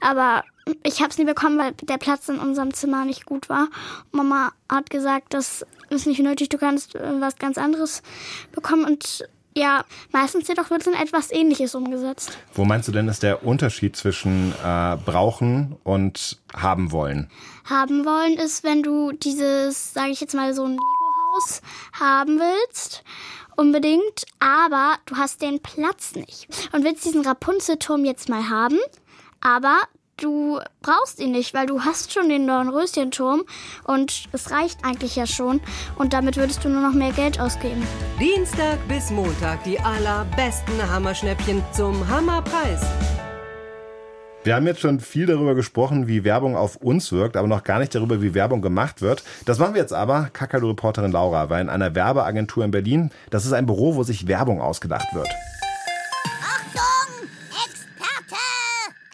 Aber 0.00 0.44
ich 0.82 1.00
habe 1.00 1.10
es 1.10 1.18
nie 1.18 1.24
bekommen, 1.24 1.58
weil 1.58 1.72
der 1.82 1.98
Platz 1.98 2.28
in 2.28 2.38
unserem 2.38 2.74
Zimmer 2.74 3.04
nicht 3.04 3.24
gut 3.24 3.48
war. 3.48 3.68
Mama 4.10 4.52
hat 4.68 4.90
gesagt, 4.90 5.34
das 5.34 5.66
ist 5.90 6.06
nicht 6.06 6.20
nötig, 6.20 6.48
du 6.48 6.58
kannst 6.58 6.94
äh, 6.94 7.20
was 7.20 7.36
ganz 7.36 7.58
anderes 7.58 8.02
bekommen 8.52 8.84
und 8.84 9.24
ja, 9.54 9.84
meistens 10.12 10.48
jedoch 10.48 10.70
wird 10.70 10.86
dann 10.86 10.94
etwas 10.94 11.30
Ähnliches 11.30 11.74
umgesetzt. 11.74 12.36
Wo 12.54 12.64
meinst 12.64 12.88
du 12.88 12.92
denn, 12.92 13.08
ist 13.08 13.22
der 13.22 13.44
Unterschied 13.44 13.96
zwischen 13.96 14.52
äh, 14.64 14.96
brauchen 15.04 15.76
und 15.84 16.38
haben 16.54 16.92
wollen? 16.92 17.30
Haben 17.64 18.04
wollen 18.04 18.38
ist, 18.38 18.64
wenn 18.64 18.82
du 18.82 19.12
dieses, 19.12 19.92
sage 19.92 20.10
ich 20.10 20.20
jetzt 20.20 20.34
mal, 20.34 20.54
so 20.54 20.64
ein 20.64 20.72
Lego-Haus 20.72 21.62
haben 21.98 22.38
willst, 22.38 23.04
unbedingt, 23.56 24.24
aber 24.40 24.94
du 25.06 25.16
hast 25.16 25.42
den 25.42 25.60
Platz 25.60 26.14
nicht 26.14 26.48
und 26.72 26.84
willst 26.84 27.04
diesen 27.04 27.24
Rapunzelturm 27.24 28.04
jetzt 28.04 28.28
mal 28.28 28.48
haben, 28.48 28.78
aber 29.40 29.76
du 30.16 30.60
brauchst 30.80 31.20
ihn 31.20 31.32
nicht, 31.32 31.54
weil 31.54 31.66
du 31.66 31.80
hast 31.80 32.12
schon 32.12 32.28
den 32.28 32.46
Dornröschenturm 32.46 33.42
und 33.84 34.24
es 34.32 34.50
reicht 34.50 34.84
eigentlich 34.84 35.16
ja 35.16 35.26
schon 35.26 35.60
und 35.96 36.12
damit 36.12 36.36
würdest 36.36 36.64
du 36.64 36.68
nur 36.68 36.82
noch 36.82 36.94
mehr 36.94 37.12
Geld 37.12 37.40
ausgeben. 37.40 37.82
Dienstag 38.20 38.78
bis 38.88 39.10
Montag 39.10 39.64
die 39.64 39.78
allerbesten 39.80 40.90
Hammerschnäppchen 40.90 41.62
zum 41.72 42.08
Hammerpreis. 42.08 42.82
Wir 44.44 44.56
haben 44.56 44.66
jetzt 44.66 44.80
schon 44.80 44.98
viel 44.98 45.26
darüber 45.26 45.54
gesprochen, 45.54 46.08
wie 46.08 46.24
Werbung 46.24 46.56
auf 46.56 46.74
uns 46.74 47.12
wirkt, 47.12 47.36
aber 47.36 47.46
noch 47.46 47.62
gar 47.62 47.78
nicht 47.78 47.94
darüber, 47.94 48.20
wie 48.22 48.34
Werbung 48.34 48.60
gemacht 48.60 49.00
wird. 49.00 49.22
Das 49.44 49.60
machen 49.60 49.74
wir 49.74 49.80
jetzt 49.80 49.92
aber, 49.92 50.30
Kakadu-Reporterin 50.32 51.12
Laura, 51.12 51.48
weil 51.48 51.60
in 51.60 51.68
einer 51.68 51.94
Werbeagentur 51.94 52.64
in 52.64 52.72
Berlin, 52.72 53.10
das 53.30 53.46
ist 53.46 53.52
ein 53.52 53.66
Büro, 53.66 53.94
wo 53.94 54.02
sich 54.02 54.26
Werbung 54.26 54.60
ausgedacht 54.60 55.06
wird. 55.14 55.28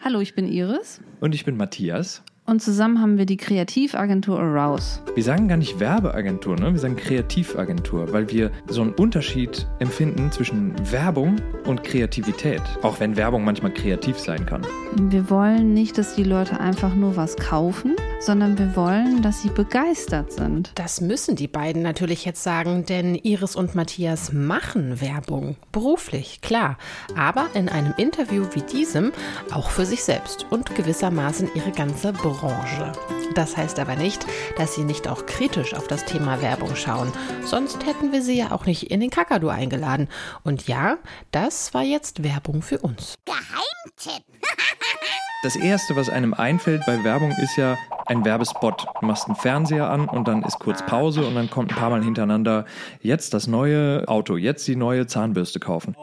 Hallo, 0.01 0.21
ich 0.21 0.33
bin 0.33 0.47
Iris. 0.47 1.01
Und 1.19 1.35
ich 1.35 1.43
bin 1.43 1.57
Matthias. 1.57 2.23
Und 2.45 2.61
zusammen 2.61 3.01
haben 3.01 3.17
wir 3.17 3.25
die 3.25 3.35
Kreativagentur 3.35 4.39
Arouse. 4.39 5.01
Wir 5.13 5.23
sagen 5.23 5.49
gar 5.49 5.57
nicht 5.57 5.81
Werbeagentur, 5.81 6.55
ne? 6.55 6.71
wir 6.71 6.79
sagen 6.79 6.95
Kreativagentur, 6.95 8.13
weil 8.13 8.31
wir 8.31 8.49
so 8.69 8.81
einen 8.81 8.93
Unterschied 8.93 9.67
empfinden 9.79 10.31
zwischen 10.31 10.73
Werbung 10.89 11.35
und 11.65 11.83
Kreativität. 11.83 12.61
Auch 12.81 13.01
wenn 13.01 13.17
Werbung 13.17 13.43
manchmal 13.43 13.73
kreativ 13.73 14.17
sein 14.17 14.45
kann. 14.45 14.65
Wir 14.95 15.29
wollen 15.29 15.73
nicht, 15.73 15.97
dass 15.97 16.15
die 16.15 16.23
Leute 16.23 16.61
einfach 16.61 16.95
nur 16.95 17.17
was 17.17 17.35
kaufen, 17.35 17.97
sondern 18.19 18.57
wir 18.57 18.75
wollen, 18.75 19.21
dass 19.21 19.41
sie 19.41 19.49
begeistert 19.49 20.33
sind. 20.33 20.71
Das 20.75 21.01
müssen 21.01 21.35
die 21.35 21.47
beiden 21.47 21.81
natürlich 21.81 22.25
jetzt 22.25 22.43
sagen, 22.43 22.85
denn 22.85 23.15
Iris 23.15 23.55
und 23.55 23.75
Matthias 23.75 24.33
machen 24.33 25.01
Werbung. 25.01 25.55
Beruflich, 25.71 26.41
klar. 26.41 26.77
Aber 27.17 27.47
in 27.53 27.69
einem 27.69 27.93
Interview 27.97 28.45
wie 28.53 28.61
diesem 28.61 29.11
auch 29.51 29.69
für 29.69 29.85
sich 29.85 30.03
selbst 30.03 30.45
und 30.49 30.75
gewissermaßen 30.75 31.49
ihre 31.55 31.71
ganze 31.71 32.11
Branche. 32.11 32.91
Das 33.35 33.55
heißt 33.55 33.79
aber 33.79 33.95
nicht, 33.95 34.25
dass 34.57 34.75
sie 34.75 34.83
nicht 34.83 35.07
auch 35.07 35.25
kritisch 35.25 35.73
auf 35.73 35.87
das 35.87 36.05
Thema 36.05 36.41
Werbung 36.41 36.75
schauen. 36.75 37.11
Sonst 37.45 37.85
hätten 37.85 38.11
wir 38.11 38.21
sie 38.21 38.37
ja 38.37 38.51
auch 38.51 38.65
nicht 38.65 38.91
in 38.91 38.99
den 38.99 39.09
Kakadu 39.09 39.49
eingeladen. 39.49 40.09
Und 40.43 40.67
ja, 40.67 40.97
das 41.31 41.73
war 41.73 41.83
jetzt 41.83 42.23
Werbung 42.23 42.61
für 42.61 42.79
uns. 42.79 43.15
Geheimtipp. 43.25 44.25
Das 45.41 45.55
Erste, 45.55 45.95
was 45.95 46.09
einem 46.09 46.33
einfällt 46.33 46.85
bei 46.85 47.01
Werbung, 47.05 47.31
ist 47.31 47.55
ja 47.55 47.77
ein 48.09 48.25
Werbespot. 48.25 48.87
Du 48.99 49.05
machst 49.05 49.27
einen 49.27 49.35
Fernseher 49.35 49.89
an 49.89 50.09
und 50.09 50.27
dann 50.27 50.43
ist 50.43 50.59
kurz 50.59 50.83
Pause 50.85 51.25
und 51.25 51.35
dann 51.35 51.49
kommt 51.49 51.71
ein 51.71 51.77
paar 51.77 51.91
Mal 51.91 52.03
hintereinander 52.03 52.65
jetzt 53.01 53.33
das 53.33 53.47
neue 53.47 54.07
Auto, 54.07 54.35
jetzt 54.35 54.67
die 54.67 54.75
neue 54.75 55.07
Zahnbürste 55.07 55.59
kaufen. 55.59 55.95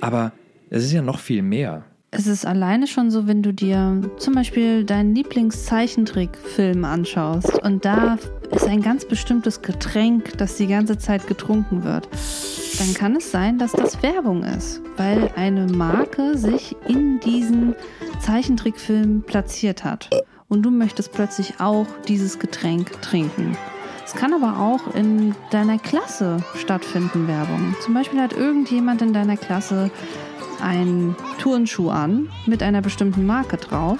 Aber 0.00 0.32
es 0.70 0.84
ist 0.84 0.92
ja 0.92 1.02
noch 1.02 1.18
viel 1.18 1.42
mehr. 1.42 1.84
Es 2.10 2.26
ist 2.26 2.46
alleine 2.46 2.86
schon 2.86 3.10
so, 3.10 3.26
wenn 3.26 3.42
du 3.42 3.52
dir 3.52 4.00
zum 4.16 4.34
Beispiel 4.34 4.84
deinen 4.84 5.14
Lieblingszeichentrickfilm 5.14 6.86
anschaust 6.86 7.62
und 7.62 7.84
da 7.84 8.16
ist 8.50 8.66
ein 8.66 8.80
ganz 8.80 9.04
bestimmtes 9.04 9.60
Getränk, 9.60 10.38
das 10.38 10.56
die 10.56 10.68
ganze 10.68 10.96
Zeit 10.96 11.26
getrunken 11.26 11.84
wird, 11.84 12.08
dann 12.78 12.94
kann 12.94 13.16
es 13.16 13.30
sein, 13.32 13.58
dass 13.58 13.72
das 13.72 14.02
Werbung 14.02 14.44
ist, 14.44 14.80
weil 14.96 15.30
eine 15.36 15.66
Marke 15.66 16.38
sich 16.38 16.76
in 16.86 17.18
diesen 17.20 17.74
Zeichentrickfilm 18.20 19.22
platziert 19.22 19.84
hat. 19.84 20.08
Und 20.48 20.62
du 20.62 20.70
möchtest 20.70 21.12
plötzlich 21.12 21.60
auch 21.60 21.86
dieses 22.06 22.38
Getränk 22.38 23.02
trinken. 23.02 23.56
Es 24.04 24.14
kann 24.14 24.32
aber 24.32 24.58
auch 24.60 24.94
in 24.94 25.34
deiner 25.50 25.78
Klasse 25.78 26.38
stattfinden, 26.54 27.28
Werbung. 27.28 27.74
Zum 27.82 27.94
Beispiel 27.94 28.20
hat 28.20 28.32
irgendjemand 28.32 29.02
in 29.02 29.12
deiner 29.12 29.36
Klasse 29.36 29.90
einen 30.62 31.14
Turnschuh 31.38 31.90
an 31.90 32.30
mit 32.46 32.62
einer 32.62 32.80
bestimmten 32.80 33.26
Marke 33.26 33.56
drauf 33.56 33.98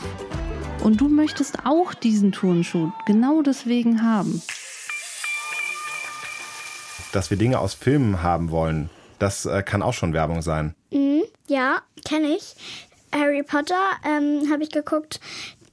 und 0.82 1.00
du 1.00 1.08
möchtest 1.08 1.66
auch 1.66 1.94
diesen 1.94 2.32
Turnschuh 2.32 2.90
genau 3.06 3.42
deswegen 3.42 4.02
haben. 4.02 4.40
Dass 7.12 7.30
wir 7.30 7.36
Dinge 7.38 7.58
aus 7.58 7.74
Filmen 7.74 8.22
haben 8.22 8.50
wollen, 8.50 8.90
das 9.18 9.46
äh, 9.46 9.62
kann 9.62 9.82
auch 9.82 9.94
schon 9.94 10.12
Werbung 10.12 10.42
sein. 10.42 10.74
Mhm, 10.90 11.22
ja, 11.48 11.78
kenne 12.04 12.28
ich. 12.28 12.54
Harry 13.12 13.42
Potter 13.42 13.80
ähm, 14.04 14.50
habe 14.50 14.62
ich 14.62 14.70
geguckt. 14.70 15.20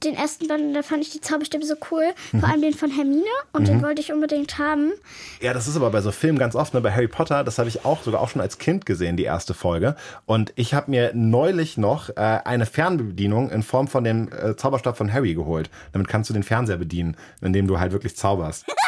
Den 0.04 0.14
ersten 0.14 0.46
Band, 0.46 0.76
da 0.76 0.82
fand 0.82 1.02
ich 1.02 1.10
die 1.10 1.22
Zauberstäbe 1.22 1.64
so 1.64 1.74
cool. 1.90 2.04
Vor 2.38 2.48
allem 2.48 2.60
den 2.60 2.74
von 2.74 2.90
Hermine 2.90 3.24
und 3.52 3.66
den 3.66 3.82
wollte 3.82 4.02
ich 4.02 4.12
unbedingt 4.12 4.58
haben. 4.58 4.92
Ja, 5.40 5.54
das 5.54 5.66
ist 5.66 5.74
aber 5.74 5.90
bei 5.90 6.02
so 6.02 6.12
Filmen 6.12 6.38
ganz 6.38 6.54
oft. 6.54 6.74
Ne? 6.74 6.82
Bei 6.82 6.92
Harry 6.92 7.08
Potter, 7.08 7.42
das 7.44 7.58
habe 7.58 7.70
ich 7.70 7.86
auch 7.86 8.02
sogar 8.02 8.20
auch 8.20 8.28
schon 8.28 8.42
als 8.42 8.58
Kind 8.58 8.84
gesehen, 8.84 9.16
die 9.16 9.24
erste 9.24 9.54
Folge. 9.54 9.96
Und 10.26 10.52
ich 10.54 10.74
habe 10.74 10.90
mir 10.90 11.12
neulich 11.14 11.78
noch 11.78 12.10
äh, 12.10 12.40
eine 12.44 12.66
Fernbedienung 12.66 13.50
in 13.50 13.62
Form 13.62 13.88
von 13.88 14.04
dem 14.04 14.30
äh, 14.32 14.54
Zauberstab 14.54 14.98
von 14.98 15.12
Harry 15.12 15.34
geholt. 15.34 15.70
Damit 15.92 16.08
kannst 16.08 16.28
du 16.28 16.34
den 16.34 16.42
Fernseher 16.42 16.76
bedienen, 16.76 17.16
indem 17.40 17.66
du 17.66 17.80
halt 17.80 17.92
wirklich 17.92 18.16
zauberst. 18.16 18.66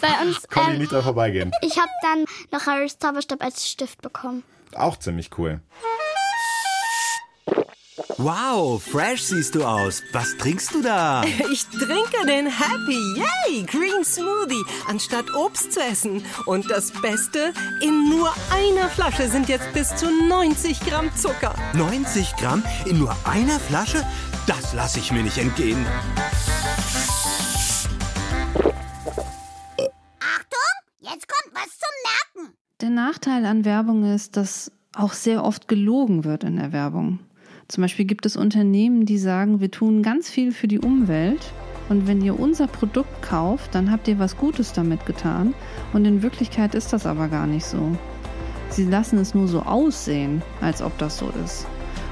Bei 0.00 0.24
uns, 0.26 0.38
Komm 0.50 0.62
ich 0.64 0.68
ähm, 0.74 0.78
nicht 0.78 0.92
dran 0.92 1.02
vorbeigehen. 1.02 1.50
ich 1.62 1.78
habe 1.78 1.90
dann 2.02 2.24
noch 2.50 2.66
Harrys 2.66 2.98
Zauberstab 2.98 3.42
als 3.42 3.68
Stift 3.68 4.02
bekommen. 4.02 4.42
Auch 4.74 4.96
ziemlich 4.98 5.30
cool. 5.38 5.60
Wow, 8.16 8.82
fresh 8.82 9.22
siehst 9.22 9.54
du 9.54 9.64
aus. 9.64 10.02
Was 10.12 10.36
trinkst 10.38 10.74
du 10.74 10.82
da? 10.82 11.22
Ich 11.52 11.66
trinke 11.66 12.26
den 12.26 12.46
Happy 12.46 12.98
Yay 13.16 13.62
Green 13.64 14.04
Smoothie, 14.04 14.64
anstatt 14.88 15.34
Obst 15.34 15.72
zu 15.72 15.80
essen. 15.80 16.24
Und 16.46 16.70
das 16.70 16.90
Beste, 16.92 17.52
in 17.80 18.08
nur 18.08 18.32
einer 18.50 18.88
Flasche 18.88 19.28
sind 19.28 19.48
jetzt 19.48 19.72
bis 19.72 19.94
zu 19.96 20.06
90 20.28 20.80
Gramm 20.80 21.14
Zucker. 21.16 21.54
90 21.74 22.36
Gramm 22.36 22.62
in 22.86 22.98
nur 22.98 23.14
einer 23.24 23.58
Flasche? 23.60 24.06
Das 24.46 24.72
lasse 24.72 24.98
ich 24.98 25.12
mir 25.12 25.22
nicht 25.22 25.38
entgehen. 25.38 25.84
Nachteil 33.12 33.44
an 33.44 33.66
Werbung 33.66 34.04
ist, 34.04 34.38
dass 34.38 34.72
auch 34.94 35.12
sehr 35.12 35.44
oft 35.44 35.68
gelogen 35.68 36.24
wird 36.24 36.44
in 36.44 36.56
der 36.56 36.72
Werbung. 36.72 37.18
Zum 37.68 37.82
Beispiel 37.82 38.06
gibt 38.06 38.24
es 38.24 38.38
Unternehmen, 38.38 39.04
die 39.04 39.18
sagen, 39.18 39.60
wir 39.60 39.70
tun 39.70 40.02
ganz 40.02 40.30
viel 40.30 40.50
für 40.50 40.66
die 40.66 40.78
Umwelt 40.78 41.52
und 41.90 42.06
wenn 42.06 42.22
ihr 42.22 42.40
unser 42.40 42.68
Produkt 42.68 43.20
kauft, 43.20 43.74
dann 43.74 43.90
habt 43.90 44.08
ihr 44.08 44.18
was 44.18 44.38
Gutes 44.38 44.72
damit 44.72 45.04
getan 45.04 45.52
und 45.92 46.06
in 46.06 46.22
Wirklichkeit 46.22 46.74
ist 46.74 46.94
das 46.94 47.04
aber 47.04 47.28
gar 47.28 47.46
nicht 47.46 47.66
so. 47.66 47.94
Sie 48.70 48.84
lassen 48.84 49.18
es 49.18 49.34
nur 49.34 49.46
so 49.46 49.60
aussehen, 49.60 50.40
als 50.62 50.80
ob 50.80 50.96
das 50.96 51.18
so 51.18 51.30
ist. 51.44 51.66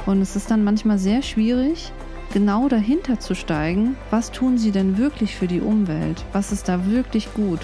Und 0.05 0.21
es 0.21 0.37
ist 0.37 0.51
dann 0.51 0.65
manchmal 0.65 0.99
sehr 0.99 1.23
schwierig, 1.23 1.93
genau 2.35 2.69
dahinter 2.69 3.19
zu 3.19 3.35
steigen, 3.35 3.97
was 4.11 4.33
tun 4.33 4.59
sie 4.59 4.71
denn 4.71 4.99
wirklich 4.99 5.35
für 5.35 5.47
die 5.47 5.63
Umwelt, 5.63 6.27
was 6.35 6.53
ist 6.53 6.69
da 6.69 6.85
wirklich 6.91 7.33
gut. 7.33 7.61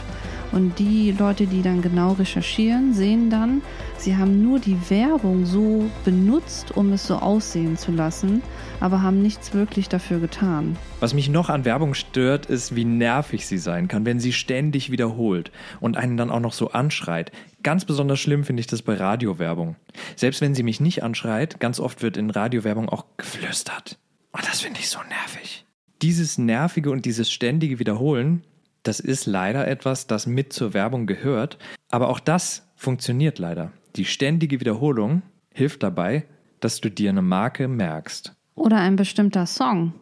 Und 0.52 0.78
die 0.78 1.12
Leute, 1.12 1.46
die 1.46 1.62
dann 1.62 1.82
genau 1.82 2.12
recherchieren, 2.12 2.94
sehen 2.94 3.30
dann, 3.30 3.62
sie 3.98 4.16
haben 4.16 4.42
nur 4.42 4.58
die 4.58 4.78
Werbung 4.88 5.44
so 5.44 5.90
benutzt, 6.04 6.76
um 6.76 6.92
es 6.92 7.06
so 7.06 7.16
aussehen 7.16 7.76
zu 7.76 7.92
lassen, 7.92 8.42
aber 8.80 9.02
haben 9.02 9.22
nichts 9.22 9.54
wirklich 9.54 9.88
dafür 9.88 10.18
getan. 10.20 10.76
Was 11.00 11.14
mich 11.14 11.28
noch 11.28 11.50
an 11.50 11.64
Werbung 11.64 11.94
stört, 11.94 12.46
ist, 12.46 12.76
wie 12.76 12.84
nervig 12.84 13.46
sie 13.46 13.58
sein 13.58 13.88
kann, 13.88 14.06
wenn 14.06 14.20
sie 14.20 14.32
ständig 14.32 14.90
wiederholt 14.90 15.50
und 15.80 15.96
einen 15.96 16.16
dann 16.16 16.30
auch 16.30 16.40
noch 16.40 16.52
so 16.52 16.70
anschreit. 16.70 17.32
Ganz 17.62 17.84
besonders 17.84 18.20
schlimm 18.20 18.44
finde 18.44 18.60
ich 18.60 18.66
das 18.66 18.82
bei 18.82 18.94
Radiowerbung. 18.94 19.76
Selbst 20.14 20.40
wenn 20.40 20.54
sie 20.54 20.62
mich 20.62 20.80
nicht 20.80 21.02
anschreit, 21.02 21.60
ganz 21.60 21.80
oft 21.80 22.02
wird 22.02 22.16
in 22.16 22.30
Radiowerbung 22.30 22.88
auch 22.88 23.04
geflüstert. 23.16 23.98
Und 24.32 24.46
das 24.46 24.60
finde 24.60 24.80
ich 24.80 24.88
so 24.88 24.98
nervig. 25.08 25.64
Dieses 26.02 26.38
nervige 26.38 26.90
und 26.90 27.04
dieses 27.04 27.32
ständige 27.32 27.78
Wiederholen, 27.78 28.44
das 28.86 29.00
ist 29.00 29.26
leider 29.26 29.66
etwas, 29.66 30.06
das 30.06 30.26
mit 30.26 30.52
zur 30.52 30.72
Werbung 30.72 31.06
gehört. 31.06 31.58
Aber 31.90 32.08
auch 32.08 32.20
das 32.20 32.68
funktioniert 32.76 33.38
leider. 33.38 33.72
Die 33.96 34.04
ständige 34.04 34.60
Wiederholung 34.60 35.22
hilft 35.52 35.82
dabei, 35.82 36.24
dass 36.60 36.80
du 36.80 36.90
dir 36.90 37.10
eine 37.10 37.22
Marke 37.22 37.66
merkst. 37.66 38.34
Oder 38.54 38.78
ein 38.78 38.96
bestimmter 38.96 39.46
Song. 39.46 39.92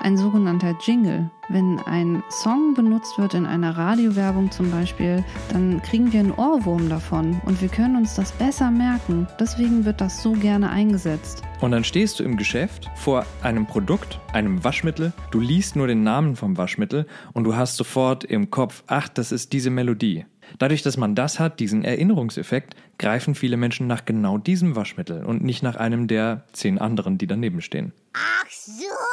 Ein 0.00 0.16
sogenannter 0.16 0.76
Jingle. 0.80 1.28
Wenn 1.48 1.80
ein 1.80 2.22
Song 2.30 2.74
benutzt 2.74 3.18
wird 3.18 3.34
in 3.34 3.46
einer 3.46 3.76
Radiowerbung 3.76 4.50
zum 4.50 4.70
Beispiel, 4.70 5.24
dann 5.50 5.82
kriegen 5.82 6.12
wir 6.12 6.20
einen 6.20 6.32
Ohrwurm 6.32 6.88
davon 6.88 7.40
und 7.46 7.60
wir 7.60 7.68
können 7.68 7.96
uns 7.96 8.14
das 8.14 8.30
besser 8.32 8.70
merken. 8.70 9.26
Deswegen 9.40 9.84
wird 9.84 10.00
das 10.00 10.22
so 10.22 10.32
gerne 10.32 10.70
eingesetzt. 10.70 11.42
Und 11.60 11.72
dann 11.72 11.82
stehst 11.82 12.20
du 12.20 12.24
im 12.24 12.36
Geschäft 12.36 12.88
vor 12.94 13.26
einem 13.42 13.66
Produkt, 13.66 14.20
einem 14.32 14.62
Waschmittel, 14.62 15.12
du 15.32 15.40
liest 15.40 15.74
nur 15.74 15.88
den 15.88 16.04
Namen 16.04 16.36
vom 16.36 16.56
Waschmittel 16.56 17.06
und 17.32 17.42
du 17.44 17.56
hast 17.56 17.76
sofort 17.76 18.22
im 18.22 18.50
Kopf, 18.50 18.84
ach, 18.86 19.08
das 19.08 19.32
ist 19.32 19.52
diese 19.52 19.70
Melodie. 19.70 20.26
Dadurch, 20.58 20.82
dass 20.82 20.96
man 20.96 21.14
das 21.14 21.40
hat, 21.40 21.60
diesen 21.60 21.84
Erinnerungseffekt, 21.84 22.74
greifen 22.98 23.34
viele 23.34 23.56
Menschen 23.56 23.86
nach 23.86 24.04
genau 24.04 24.38
diesem 24.38 24.76
Waschmittel 24.76 25.24
und 25.24 25.42
nicht 25.42 25.62
nach 25.62 25.76
einem 25.76 26.06
der 26.06 26.44
zehn 26.52 26.78
anderen, 26.78 27.18
die 27.18 27.26
daneben 27.26 27.60
stehen. 27.60 27.92
Ach 28.14 28.48
so. 28.48 29.07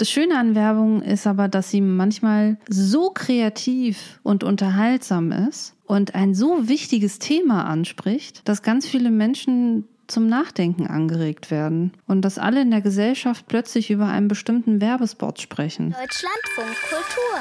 Das 0.00 0.10
Schöne 0.10 0.38
an 0.38 0.54
Werbung 0.54 1.02
ist 1.02 1.26
aber, 1.26 1.46
dass 1.46 1.68
sie 1.68 1.82
manchmal 1.82 2.56
so 2.66 3.10
kreativ 3.10 4.18
und 4.22 4.42
unterhaltsam 4.44 5.30
ist 5.30 5.74
und 5.84 6.14
ein 6.14 6.34
so 6.34 6.70
wichtiges 6.70 7.18
Thema 7.18 7.66
anspricht, 7.66 8.40
dass 8.48 8.62
ganz 8.62 8.86
viele 8.86 9.10
Menschen 9.10 9.86
zum 10.06 10.26
Nachdenken 10.26 10.86
angeregt 10.86 11.50
werden 11.50 11.92
und 12.06 12.22
dass 12.22 12.38
alle 12.38 12.62
in 12.62 12.70
der 12.70 12.80
Gesellschaft 12.80 13.46
plötzlich 13.46 13.90
über 13.90 14.06
einen 14.06 14.28
bestimmten 14.28 14.80
Werbespot 14.80 15.38
sprechen. 15.38 15.90
Deutschlandfunk 15.90 16.78
Kultur. 16.88 17.34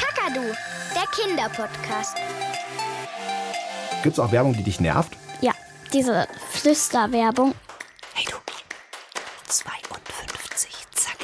Kakadu, 0.00 0.48
der 0.92 1.06
Kinderpodcast. 1.12 2.16
Gibt 4.02 4.14
es 4.14 4.18
auch 4.18 4.32
Werbung, 4.32 4.54
die 4.54 4.64
dich 4.64 4.80
nervt? 4.80 5.16
Ja, 5.42 5.52
diese 5.92 6.26
Flüsterwerbung. 6.50 7.54
Hey 8.14 8.24
du, 8.28 8.36
52 9.46 10.70
Zacken. 10.90 11.20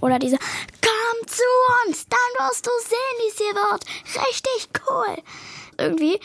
Oder 0.00 0.18
diese 0.18 0.38
Komm 0.38 1.28
zu 1.28 1.42
uns, 1.86 2.06
dann 2.08 2.48
wirst 2.48 2.66
du 2.66 2.70
sehen, 2.82 3.18
wie 3.18 3.28
es 3.28 3.36
hier 3.38 3.54
wird. 3.54 3.84
Richtig 4.26 4.68
cool. 4.88 5.16
Irgendwie 5.78 6.20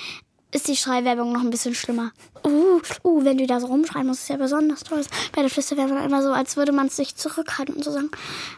ist 0.56 0.70
die 0.70 0.78
Schreiwerbung 0.78 1.34
noch 1.34 1.42
ein 1.42 1.50
bisschen 1.50 1.76
schlimmer. 1.76 2.12
Uh, 2.46 2.80
uh, 3.04 3.26
wenn 3.26 3.38
du 3.38 3.46
da 3.46 3.60
so 3.60 3.68
rumschreien 3.68 4.08
musst, 4.08 4.22
ist 4.22 4.30
ja 4.30 4.38
besonders 4.38 4.84
toll. 4.84 5.02
Bei 5.36 5.42
der 5.42 5.50
Flüsterwerbung 5.50 6.02
immer 6.02 6.24
so, 6.24 6.32
als 6.32 6.56
würde 6.56 6.72
man 6.72 6.88
sich 6.90 7.16
zurückhalten 7.16 7.76
und 7.76 7.84
so 7.84 7.92
sagen, 7.92 8.10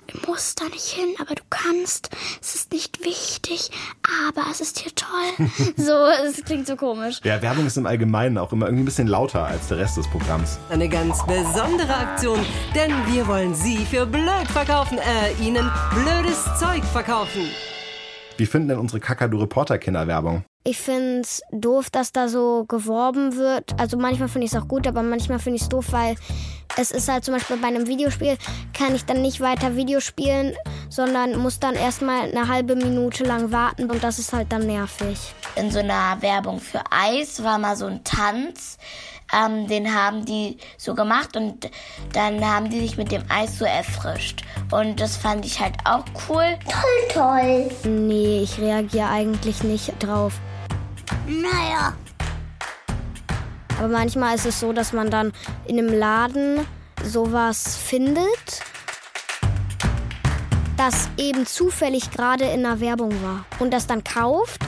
du 0.07 0.29
musst 0.29 0.61
da 0.61 0.65
nicht 0.65 0.85
hin, 0.85 1.15
aber 1.19 1.33
du 1.33 1.41
kannst. 1.49 2.09
Es 2.39 2.53
ist 2.53 2.71
nicht 2.71 3.03
wichtig, 3.03 3.71
aber 4.27 4.43
es 4.51 4.61
ist 4.61 4.79
hier 4.79 4.91
toll. 4.93 5.47
so, 5.77 5.93
es 6.23 6.43
klingt 6.45 6.67
so 6.67 6.75
komisch. 6.75 7.19
Ja, 7.23 7.41
Werbung 7.41 7.65
ist 7.65 7.77
im 7.77 7.87
Allgemeinen 7.87 8.37
auch 8.37 8.51
immer 8.51 8.67
irgendwie 8.67 8.83
ein 8.83 8.85
bisschen 8.85 9.07
lauter 9.07 9.45
als 9.45 9.67
der 9.69 9.77
Rest 9.77 9.97
des 9.97 10.07
Programms. 10.07 10.59
Eine 10.69 10.89
ganz 10.89 11.25
besondere 11.25 11.95
Aktion, 11.95 12.45
denn 12.75 12.91
wir 13.07 13.25
wollen 13.27 13.55
Sie 13.55 13.77
für 13.77 14.05
blöd 14.05 14.47
verkaufen, 14.51 14.99
äh, 14.99 15.43
Ihnen 15.43 15.71
blödes 15.95 16.45
Zeug 16.59 16.83
verkaufen. 16.83 17.49
Wie 18.37 18.45
finden 18.45 18.67
denn 18.67 18.77
unsere 18.77 18.99
Kakadu-Reporter-Kinder 18.99 20.05
Werbung? 20.05 20.43
Ich 20.69 20.79
finde 20.79 21.21
es 21.21 21.41
doof, 21.53 21.89
dass 21.89 22.11
da 22.11 22.27
so 22.27 22.65
geworben 22.67 23.37
wird. 23.37 23.79
Also 23.79 23.95
manchmal 23.95 24.27
finde 24.27 24.47
ich 24.47 24.53
es 24.53 24.61
auch 24.61 24.67
gut, 24.67 24.85
aber 24.85 25.01
manchmal 25.01 25.39
finde 25.39 25.55
ich 25.55 25.61
es 25.61 25.69
doof, 25.69 25.85
weil 25.91 26.15
es 26.75 26.91
ist 26.91 27.07
halt 27.07 27.23
zum 27.23 27.35
Beispiel 27.35 27.55
bei 27.55 27.69
einem 27.69 27.87
Videospiel, 27.87 28.37
kann 28.77 28.93
ich 28.93 29.05
dann 29.05 29.21
nicht 29.21 29.39
weiter 29.39 29.77
Video 29.77 30.01
spielen, 30.01 30.57
sondern 30.89 31.39
muss 31.39 31.61
dann 31.61 31.75
erstmal 31.75 32.23
eine 32.23 32.49
halbe 32.49 32.75
Minute 32.75 33.23
lang 33.23 33.53
warten 33.53 33.89
und 33.89 34.03
das 34.03 34.19
ist 34.19 34.33
halt 34.33 34.51
dann 34.51 34.67
nervig. 34.67 35.17
In 35.55 35.71
so 35.71 35.79
einer 35.79 36.17
Werbung 36.19 36.59
für 36.59 36.81
Eis 36.91 37.41
war 37.41 37.57
mal 37.59 37.77
so 37.77 37.85
ein 37.85 38.03
Tanz. 38.03 38.77
Ähm, 39.33 39.67
den 39.67 39.93
haben 39.93 40.25
die 40.25 40.57
so 40.77 40.95
gemacht 40.95 41.37
und 41.37 41.69
dann 42.11 42.45
haben 42.45 42.69
die 42.69 42.81
sich 42.81 42.97
mit 42.97 43.13
dem 43.13 43.23
Eis 43.29 43.57
so 43.57 43.63
erfrischt. 43.63 44.43
Und 44.71 44.99
das 44.99 45.15
fand 45.15 45.45
ich 45.45 45.61
halt 45.61 45.75
auch 45.85 46.03
cool. 46.27 46.57
Toll, 46.65 47.07
toll. 47.13 47.71
Nee, 47.89 48.41
ich 48.43 48.59
reagiere 48.59 49.07
eigentlich 49.07 49.63
nicht 49.63 49.93
drauf. 50.03 50.33
Naja, 51.27 51.93
Aber 53.79 53.87
manchmal 53.89 54.35
ist 54.35 54.45
es 54.45 54.59
so, 54.59 54.73
dass 54.73 54.91
man 54.93 55.09
dann 55.11 55.31
in 55.67 55.77
einem 55.77 55.93
Laden 55.93 56.65
sowas 57.03 57.77
findet, 57.77 58.61
das 60.77 61.09
eben 61.17 61.45
zufällig 61.45 62.11
gerade 62.11 62.45
in 62.45 62.65
einer 62.65 62.79
Werbung 62.79 63.11
war 63.23 63.45
und 63.59 63.71
das 63.73 63.87
dann 63.87 64.03
kauft. 64.03 64.61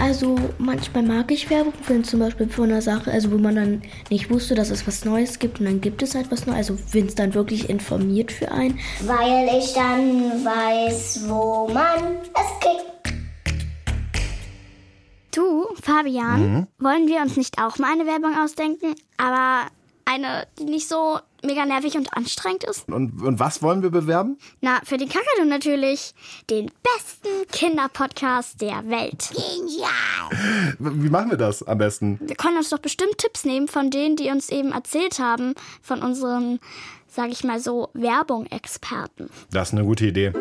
Also 0.00 0.36
manchmal 0.58 1.04
mag 1.04 1.30
ich 1.30 1.48
Werbung, 1.48 1.72
wenn 1.86 2.04
zum 2.04 2.20
Beispiel 2.20 2.48
von 2.48 2.70
einer 2.70 2.82
Sache, 2.82 3.10
also 3.10 3.30
wo 3.32 3.38
man 3.38 3.56
dann 3.56 3.82
nicht 4.10 4.30
wusste, 4.30 4.54
dass 4.54 4.70
es 4.70 4.86
was 4.86 5.04
Neues 5.04 5.38
gibt 5.38 5.60
und 5.60 5.66
dann 5.66 5.80
gibt 5.80 6.02
es 6.02 6.14
halt 6.14 6.30
was 6.30 6.46
Neues. 6.46 6.70
Also 6.70 6.78
wenn 6.92 7.06
es 7.06 7.14
dann 7.14 7.32
wirklich 7.34 7.70
informiert 7.70 8.30
für 8.32 8.50
einen. 8.52 8.78
weil 9.02 9.48
ich 9.58 9.72
dann 9.72 10.44
weiß, 10.44 11.20
wo 11.28 11.68
man 11.72 12.18
es 12.34 12.60
kriegt. 12.60 12.95
Du, 15.36 15.66
Fabian, 15.82 16.66
wollen 16.78 17.08
wir 17.08 17.20
uns 17.20 17.36
nicht 17.36 17.58
auch 17.58 17.76
mal 17.76 17.92
eine 17.92 18.06
Werbung 18.06 18.34
ausdenken? 18.42 18.94
Aber 19.18 19.66
eine, 20.06 20.46
die 20.58 20.64
nicht 20.64 20.88
so 20.88 21.18
mega 21.44 21.66
nervig 21.66 21.94
und 21.94 22.10
anstrengend 22.16 22.64
ist? 22.64 22.88
Und, 22.88 23.20
und 23.20 23.38
was 23.38 23.60
wollen 23.60 23.82
wir 23.82 23.90
bewerben? 23.90 24.38
Na, 24.62 24.80
für 24.82 24.96
den 24.96 25.10
Kakadu 25.10 25.46
natürlich. 25.46 26.14
Den 26.48 26.70
besten 26.82 27.46
Kinderpodcast 27.52 28.62
der 28.62 28.88
Welt. 28.88 29.30
Genial. 29.34 30.70
Wie 30.78 31.10
machen 31.10 31.28
wir 31.28 31.36
das 31.36 31.62
am 31.62 31.76
besten? 31.76 32.18
Wir 32.22 32.36
können 32.36 32.56
uns 32.56 32.70
doch 32.70 32.78
bestimmt 32.78 33.18
Tipps 33.18 33.44
nehmen 33.44 33.68
von 33.68 33.90
denen, 33.90 34.16
die 34.16 34.30
uns 34.30 34.48
eben 34.48 34.72
erzählt 34.72 35.18
haben, 35.18 35.52
von 35.82 36.00
unseren, 36.00 36.60
sag 37.08 37.30
ich 37.30 37.44
mal 37.44 37.60
so, 37.60 37.90
Werbung-Experten. 37.92 39.28
Das 39.50 39.68
ist 39.68 39.74
eine 39.74 39.84
gute 39.84 40.06
Idee. 40.06 40.32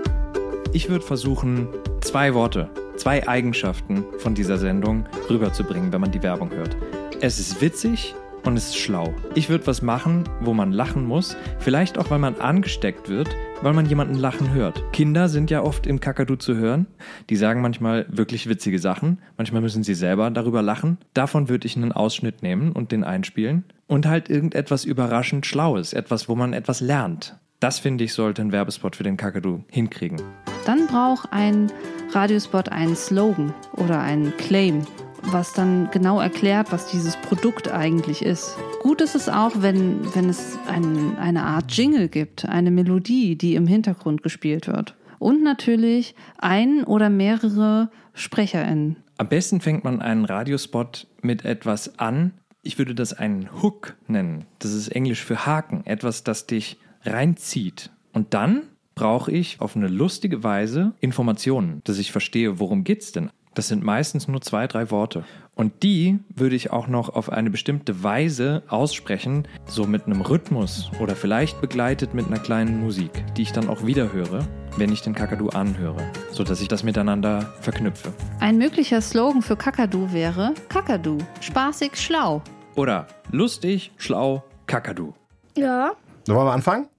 Ich 0.71 0.88
würde 0.88 1.05
versuchen, 1.05 1.67
zwei 2.01 2.34
Worte, 2.34 2.69
zwei 2.97 3.27
Eigenschaften 3.27 4.05
von 4.19 4.36
dieser 4.36 4.58
Sendung 4.58 5.05
rüberzubringen, 5.29 5.91
wenn 5.91 6.01
man 6.01 6.12
die 6.12 6.23
Werbung 6.23 6.51
hört. 6.51 6.75
Es 7.21 7.39
ist 7.39 7.62
witzig 7.62 8.15
und 8.45 8.58
es 8.58 8.67
ist 8.67 8.77
schlau. 8.77 9.13
Ich 9.34 9.49
würde 9.49 9.65
was 9.67 9.81
machen, 9.81 10.23
wo 10.41 10.53
man 10.53 10.71
lachen 10.71 11.05
muss, 11.05 11.36
vielleicht 11.60 11.97
auch, 11.97 12.12
weil 12.12 12.19
man 12.19 12.36
angesteckt 12.36 13.10
wird, 13.10 13.36
weil 13.62 13.73
man 13.73 13.88
jemanden 13.88 14.15
lachen 14.15 14.53
hört. 14.53 14.84
Kinder 14.93 15.29
sind 15.29 15.49
ja 15.49 15.63
oft 15.63 15.88
im 15.88 15.99
Kakadu 15.99 16.36
zu 16.36 16.55
hören. 16.55 16.86
Die 17.29 17.36
sagen 17.36 17.62
manchmal 17.62 18.05
wirklich 18.10 18.47
witzige 18.47 18.79
Sachen. 18.79 19.19
Manchmal 19.38 19.62
müssen 19.62 19.84
sie 19.84 19.95
selber 19.95 20.29
darüber 20.29 20.62
lachen. 20.62 20.97
Davon 21.13 21.49
würde 21.49 21.65
ich 21.65 21.75
einen 21.75 21.91
Ausschnitt 21.91 22.43
nehmen 22.43 22.71
und 22.71 22.91
den 22.91 23.03
einspielen. 23.03 23.63
Und 23.88 24.05
halt 24.05 24.29
irgendetwas 24.29 24.86
überraschend 24.86 25.45
Schlaues, 25.45 25.93
etwas, 25.93 26.29
wo 26.29 26.36
man 26.36 26.53
etwas 26.53 26.81
lernt. 26.81 27.38
Das 27.59 27.79
finde 27.79 28.03
ich, 28.03 28.13
sollte 28.13 28.41
ein 28.41 28.51
Werbespot 28.51 28.95
für 28.95 29.03
den 29.03 29.17
Kakadu 29.17 29.63
hinkriegen. 29.69 30.21
Dann 30.65 30.87
braucht 30.87 31.31
ein 31.31 31.71
Radiospot 32.11 32.69
einen 32.69 32.95
Slogan 32.95 33.53
oder 33.73 34.01
einen 34.01 34.35
Claim, 34.37 34.81
was 35.21 35.53
dann 35.53 35.89
genau 35.91 36.19
erklärt, 36.19 36.71
was 36.71 36.87
dieses 36.87 37.15
Produkt 37.17 37.69
eigentlich 37.71 38.21
ist. 38.21 38.57
Gut 38.81 39.01
ist 39.01 39.15
es 39.15 39.29
auch, 39.29 39.51
wenn, 39.55 40.13
wenn 40.15 40.29
es 40.29 40.57
ein, 40.67 41.17
eine 41.17 41.43
Art 41.43 41.71
Jingle 41.71 42.09
gibt, 42.09 42.45
eine 42.45 42.71
Melodie, 42.71 43.35
die 43.35 43.55
im 43.55 43.67
Hintergrund 43.67 44.21
gespielt 44.21 44.67
wird. 44.67 44.95
Und 45.17 45.41
natürlich 45.41 46.13
ein 46.37 46.83
oder 46.83 47.09
mehrere 47.09 47.89
SprecherInnen. 48.13 48.97
Am 49.17 49.29
besten 49.29 49.61
fängt 49.61 49.83
man 49.83 50.01
einen 50.01 50.25
Radiospot 50.25 51.07
mit 51.21 51.45
etwas 51.45 51.99
an. 51.99 52.33
Ich 52.61 52.77
würde 52.77 52.95
das 52.95 53.13
einen 53.13 53.61
Hook 53.61 53.95
nennen. 54.07 54.45
Das 54.59 54.73
ist 54.73 54.89
Englisch 54.89 55.23
für 55.23 55.45
Haken. 55.45 55.85
Etwas, 55.85 56.23
das 56.23 56.47
dich 56.47 56.77
reinzieht. 57.05 57.91
Und 58.13 58.33
dann 58.33 58.63
brauche 58.95 59.31
ich 59.31 59.59
auf 59.59 59.75
eine 59.75 59.87
lustige 59.87 60.43
Weise 60.43 60.93
Informationen, 61.01 61.81
dass 61.83 61.97
ich 61.97 62.11
verstehe, 62.11 62.59
worum 62.59 62.83
geht's 62.83 63.11
denn. 63.11 63.29
Das 63.55 63.69
sind 63.69 63.83
meistens 63.83 64.27
nur 64.27 64.41
zwei, 64.41 64.67
drei 64.67 64.91
Worte. 64.91 65.23
Und 65.55 65.81
die 65.83 66.19
würde 66.35 66.57
ich 66.57 66.71
auch 66.71 66.89
noch 66.89 67.07
auf 67.07 67.31
eine 67.31 67.49
bestimmte 67.49 68.03
Weise 68.03 68.63
aussprechen, 68.67 69.47
so 69.65 69.85
mit 69.85 70.05
einem 70.05 70.19
Rhythmus 70.19 70.91
oder 70.99 71.15
vielleicht 71.15 71.61
begleitet 71.61 72.13
mit 72.13 72.27
einer 72.27 72.39
kleinen 72.39 72.81
Musik, 72.81 73.23
die 73.37 73.43
ich 73.43 73.53
dann 73.53 73.69
auch 73.69 73.85
wieder 73.85 74.11
höre, 74.11 74.45
wenn 74.75 74.91
ich 74.91 75.03
den 75.03 75.15
Kakadu 75.15 75.47
anhöre, 75.49 76.11
sodass 76.31 76.61
ich 76.61 76.67
das 76.67 76.83
miteinander 76.83 77.53
verknüpfe. 77.61 78.13
Ein 78.41 78.57
möglicher 78.57 78.99
Slogan 78.99 79.41
für 79.41 79.55
Kakadu 79.55 80.11
wäre 80.11 80.53
Kakadu, 80.67 81.19
spaßig, 81.39 81.95
schlau. 81.95 82.41
Oder 82.75 83.07
lustig, 83.31 83.93
schlau, 83.95 84.43
Kakadu. 84.67 85.13
Ja. 85.55 85.93
So, 86.25 86.35
wollen 86.35 86.47
wir 86.47 86.53
anfangen? 86.53 86.89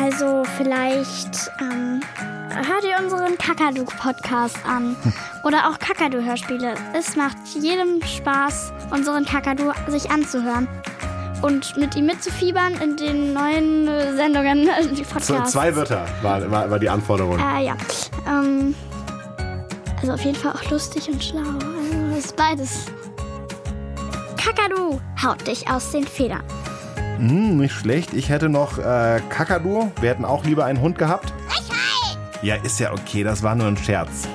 Also 0.00 0.44
vielleicht 0.56 1.50
ähm, 1.60 2.00
hört 2.48 2.84
ihr 2.84 3.04
unseren 3.04 3.36
Kakadu-Podcast 3.36 4.56
an. 4.64 4.96
Oder 5.44 5.68
auch 5.68 5.78
Kakadu-Hörspiele. 5.78 6.74
Es 6.94 7.16
macht 7.16 7.36
jedem 7.54 8.02
Spaß, 8.02 8.72
unseren 8.90 9.26
Kakadu 9.26 9.72
sich 9.88 10.10
anzuhören. 10.10 10.66
Und 11.42 11.76
mit 11.76 11.96
ihm 11.96 12.06
mitzufiebern 12.06 12.74
in 12.82 12.96
den 12.96 13.34
neuen 13.34 13.86
Sendungen, 14.16 14.68
die 14.94 15.02
Podcasts. 15.02 15.52
zwei 15.52 15.74
Wörter 15.76 16.06
war, 16.22 16.50
war, 16.50 16.70
war 16.70 16.78
die 16.78 16.88
Anforderung. 16.88 17.38
Äh, 17.38 17.66
ja. 17.66 17.76
Ähm, 18.26 18.74
also 20.00 20.12
auf 20.12 20.20
jeden 20.22 20.36
Fall 20.36 20.52
auch 20.52 20.70
lustig 20.70 21.10
und 21.10 21.22
schlau. 21.22 21.40
Also 21.40 22.18
ist 22.18 22.36
beides. 22.36 22.86
Kakadu 24.38 24.98
haut 25.22 25.46
dich 25.46 25.68
aus 25.68 25.90
den 25.92 26.06
Federn. 26.06 26.42
Hm, 27.20 27.58
nicht 27.58 27.74
schlecht. 27.74 28.14
Ich 28.14 28.30
hätte 28.30 28.48
noch 28.48 28.78
äh, 28.78 29.20
Kakadu. 29.28 29.92
Wir 30.00 30.10
hätten 30.10 30.24
auch 30.24 30.44
lieber 30.44 30.64
einen 30.64 30.80
Hund 30.80 30.96
gehabt. 30.96 31.34
Ja, 32.40 32.54
ist 32.56 32.80
ja 32.80 32.92
okay. 32.92 33.22
Das 33.22 33.42
war 33.42 33.54
nur 33.54 33.66
ein 33.66 33.76
Scherz. 33.76 34.26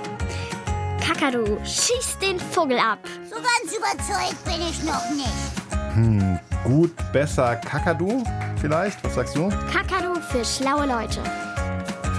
Kakadu 1.01 1.57
schießt 1.63 2.21
den 2.21 2.39
Vogel 2.39 2.77
ab. 2.77 2.99
So 3.27 3.35
ganz 3.35 3.75
überzeugt 3.75 4.43
bin 4.45 4.67
ich 4.69 4.83
noch 4.83 5.09
nicht. 5.09 5.95
Hm, 5.95 6.39
gut, 6.63 6.91
besser 7.11 7.55
Kakadu 7.55 8.23
vielleicht? 8.61 9.03
Was 9.03 9.15
sagst 9.15 9.35
du? 9.35 9.49
Kakadu 9.71 10.19
für 10.29 10.45
schlaue 10.45 10.85
Leute. 10.85 11.21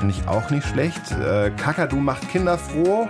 Finde 0.00 0.14
ich 0.18 0.26
auch 0.26 0.50
nicht 0.50 0.66
schlecht. 0.66 1.12
Äh, 1.12 1.50
Kakadu 1.50 1.96
macht 1.96 2.28
Kinder 2.30 2.58
froh. 2.58 3.08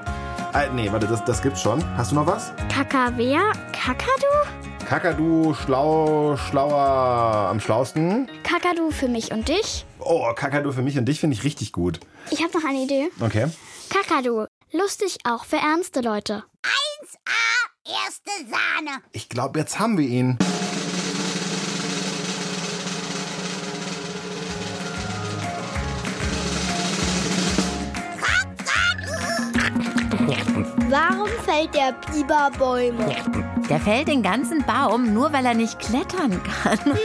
Äh, 0.52 0.68
nee, 0.74 0.92
warte, 0.92 1.06
das, 1.06 1.24
das 1.24 1.40
gibt's 1.40 1.62
schon. 1.62 1.82
Hast 1.96 2.10
du 2.10 2.16
noch 2.16 2.26
was? 2.26 2.52
Kakavea? 2.68 3.52
Kakadu? 3.72 4.65
Kakadu, 4.88 5.52
schlau, 5.52 6.36
schlauer, 6.36 7.48
am 7.50 7.58
schlausten. 7.58 8.28
Kakadu 8.44 8.92
für 8.92 9.08
mich 9.08 9.32
und 9.32 9.48
dich. 9.48 9.84
Oh, 9.98 10.32
Kakadu 10.32 10.70
für 10.70 10.82
mich 10.82 10.96
und 10.96 11.06
dich 11.06 11.18
finde 11.18 11.34
ich 11.34 11.42
richtig 11.42 11.72
gut. 11.72 11.98
Ich 12.30 12.40
habe 12.40 12.56
noch 12.56 12.64
eine 12.64 12.78
Idee. 12.78 13.10
Okay. 13.18 13.48
Kakadu, 13.90 14.46
lustig 14.70 15.18
auch 15.24 15.44
für 15.44 15.56
ernste 15.56 16.02
Leute. 16.02 16.44
1A, 17.02 18.04
erste 18.04 18.30
Sahne. 18.48 19.02
Ich 19.10 19.28
glaube, 19.28 19.58
jetzt 19.58 19.80
haben 19.80 19.98
wir 19.98 20.06
ihn. 20.06 20.38
Warum 30.96 31.28
fällt 31.44 31.74
der 31.74 31.92
Biber 31.92 32.50
Bäume? 32.58 33.14
Der 33.68 33.78
fällt 33.78 34.08
den 34.08 34.22
ganzen 34.22 34.64
Baum, 34.64 35.12
nur 35.12 35.30
weil 35.30 35.44
er 35.44 35.52
nicht 35.52 35.78
klettern 35.78 36.42
kann. 36.42 36.78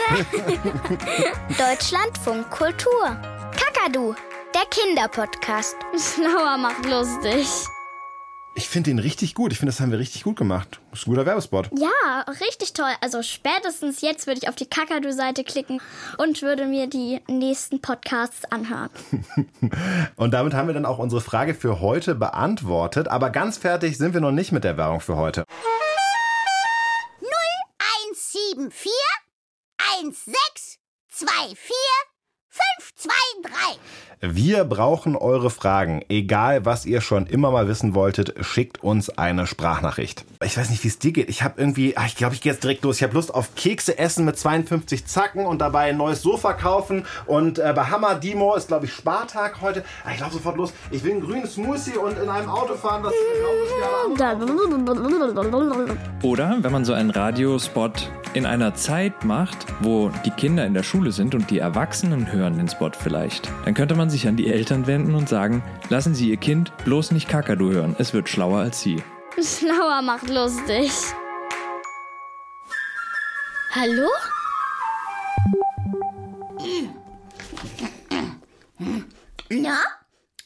Deutschlandfunk 1.57 2.49
Kultur. 2.49 3.17
Kakadu, 3.51 4.15
der 4.55 4.61
Kinderpodcast. 4.69 5.75
Schlauer 5.97 6.57
macht 6.57 6.85
lustig. 6.85 7.49
Ich 8.53 8.67
finde 8.67 8.91
ihn 8.91 8.99
richtig 8.99 9.33
gut. 9.33 9.53
Ich 9.53 9.59
finde, 9.59 9.71
das 9.71 9.79
haben 9.79 9.91
wir 9.91 9.99
richtig 9.99 10.23
gut 10.23 10.35
gemacht. 10.35 10.81
Das 10.91 10.99
ist 10.99 11.07
ein 11.07 11.11
guter 11.11 11.25
Werbespot. 11.25 11.69
Ja, 11.77 12.25
richtig 12.41 12.73
toll. 12.73 12.91
Also 12.99 13.23
spätestens 13.23 14.01
jetzt 14.01 14.27
würde 14.27 14.39
ich 14.41 14.49
auf 14.49 14.55
die 14.55 14.65
Kakadu-Seite 14.65 15.45
klicken 15.45 15.81
und 16.17 16.41
würde 16.41 16.65
mir 16.65 16.87
die 16.87 17.21
nächsten 17.27 17.81
Podcasts 17.81 18.43
anhören. 18.51 18.89
Und 20.17 20.33
damit 20.33 20.53
haben 20.53 20.67
wir 20.67 20.73
dann 20.73 20.85
auch 20.85 20.97
unsere 20.97 21.21
Frage 21.21 21.53
für 21.53 21.79
heute 21.79 22.13
beantwortet. 22.13 23.07
Aber 23.07 23.29
ganz 23.29 23.57
fertig 23.57 23.97
sind 23.97 24.13
wir 24.13 24.21
noch 24.21 24.31
nicht 24.31 24.51
mit 24.51 24.65
der 24.65 24.75
Werbung 24.75 24.99
für 24.99 25.15
heute. 25.15 25.45
0174 28.51 28.91
16 30.13 30.81
24 31.07 31.91
523. 32.49 33.79
Wir 34.23 34.65
brauchen 34.65 35.15
eure 35.15 35.49
Fragen. 35.49 36.05
Egal, 36.07 36.63
was 36.63 36.85
ihr 36.85 37.01
schon 37.01 37.25
immer 37.25 37.49
mal 37.49 37.67
wissen 37.67 37.95
wolltet, 37.95 38.35
schickt 38.45 38.83
uns 38.83 39.09
eine 39.09 39.47
Sprachnachricht. 39.47 40.25
Ich 40.43 40.55
weiß 40.55 40.69
nicht, 40.69 40.83
wie 40.83 40.89
es 40.89 40.99
dir 40.99 41.11
geht. 41.11 41.27
Ich 41.27 41.41
habe 41.41 41.59
irgendwie, 41.59 41.97
ach, 41.97 42.05
ich 42.05 42.15
glaube, 42.15 42.35
ich 42.35 42.41
gehe 42.41 42.51
jetzt 42.51 42.63
direkt 42.63 42.83
los. 42.83 42.97
Ich 42.97 43.03
habe 43.03 43.15
Lust 43.15 43.33
auf 43.33 43.55
Kekse 43.55 43.97
essen 43.97 44.23
mit 44.25 44.37
52 44.37 45.07
Zacken 45.07 45.47
und 45.47 45.59
dabei 45.59 45.89
ein 45.89 45.97
neues 45.97 46.21
Sofa 46.21 46.53
kaufen. 46.53 47.07
Und 47.25 47.57
äh, 47.57 47.73
bei 47.75 47.85
Hammer 47.85 48.13
Dimo 48.13 48.53
ist, 48.53 48.67
glaube 48.67 48.85
ich, 48.85 48.93
Spartag 48.93 49.59
heute. 49.59 49.83
Ah, 50.05 50.11
ich 50.13 50.19
laufe 50.19 50.33
sofort 50.33 50.55
los. 50.55 50.71
Ich 50.91 51.03
will 51.03 51.13
einen 51.13 51.21
grünen 51.21 51.47
Smoothie 51.47 51.97
und 51.97 52.15
in 52.19 52.29
einem 52.29 52.47
Auto 52.47 52.75
fahren, 52.75 53.01
das. 53.01 53.13
Oder 56.21 56.57
wenn 56.61 56.71
man 56.71 56.85
so 56.85 56.93
einen 56.93 57.09
Radiospot 57.09 58.11
in 58.33 58.45
einer 58.45 58.75
Zeit 58.75 59.25
macht, 59.25 59.65
wo 59.81 60.11
die 60.25 60.29
Kinder 60.29 60.65
in 60.65 60.75
der 60.75 60.83
Schule 60.83 61.11
sind 61.11 61.33
und 61.33 61.49
die 61.49 61.57
Erwachsenen 61.57 62.31
hören 62.31 62.57
den 62.57 62.69
Spot 62.69 62.91
vielleicht, 62.97 63.49
dann 63.65 63.73
könnte 63.73 63.95
man 63.95 64.10
sich 64.11 64.27
an 64.27 64.37
die 64.37 64.47
Eltern 64.47 64.85
wenden 64.87 65.15
und 65.15 65.27
sagen, 65.29 65.63
lassen 65.89 66.13
Sie 66.13 66.29
Ihr 66.29 66.37
Kind 66.37 66.71
bloß 66.85 67.11
nicht 67.11 67.27
Kakadu 67.27 67.71
hören, 67.71 67.95
es 67.97 68.13
wird 68.13 68.29
schlauer 68.29 68.59
als 68.59 68.81
Sie. 68.81 69.01
Schlauer 69.41 70.01
macht 70.01 70.29
lustig. 70.29 70.91
Hallo? 73.73 74.09
Na, 79.49 79.77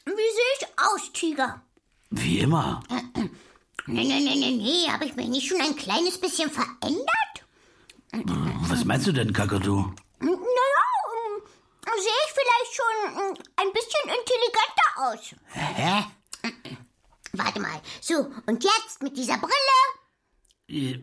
wie 0.04 0.12
sehe 0.14 0.52
ich 0.60 0.66
aus, 0.76 1.12
Tiger? 1.12 1.62
Wie 2.10 2.38
immer. 2.38 2.82
Nee, 3.86 4.04
nee, 4.04 4.20
nee, 4.20 4.36
nee, 4.36 4.56
nee. 4.56 4.88
Habe 4.90 5.04
ich 5.04 5.16
mich 5.16 5.28
nicht 5.28 5.48
schon 5.48 5.60
ein 5.60 5.76
kleines 5.76 6.18
bisschen 6.18 6.50
verändert? 6.50 7.06
Was 8.68 8.84
meinst 8.84 9.06
du 9.06 9.12
denn, 9.12 9.32
Kakadu? 9.32 9.92
Sehe 11.98 12.20
ich 12.26 12.32
vielleicht 12.34 12.74
schon 12.74 12.96
ähm, 13.20 13.36
ein 13.56 13.72
bisschen 13.72 14.04
intelligenter 14.04 14.88
aus. 14.96 15.34
Hä? 15.52 16.04
Warte 17.32 17.60
mal. 17.60 17.80
So, 18.00 18.30
und 18.46 18.64
jetzt 18.64 19.02
mit 19.02 19.16
dieser 19.16 19.38
Brille? 19.38 19.52
Ich, 20.66 20.98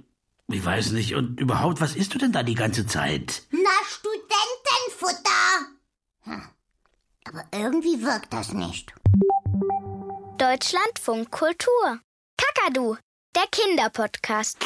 ich 0.48 0.66
weiß 0.66 0.92
nicht. 0.92 1.16
Und 1.16 1.40
überhaupt, 1.40 1.82
was 1.82 1.96
isst 1.96 2.14
du 2.14 2.18
denn 2.18 2.32
da 2.32 2.44
die 2.44 2.56
ganze 2.56 2.86
Zeit? 2.86 3.44
Na, 3.52 3.70
Studentenfutter. 3.88 5.68
Hm. 6.22 6.50
Aber 7.26 7.44
irgendwie 7.52 8.02
wirkt 8.04 8.34
das 8.34 8.52
nicht. 8.54 8.94
Deutschlandfunk 10.38 11.32
Kultur. 11.32 12.00
Kakadu, 12.38 12.98
der 13.36 13.48
Kinderpodcast. 13.52 14.58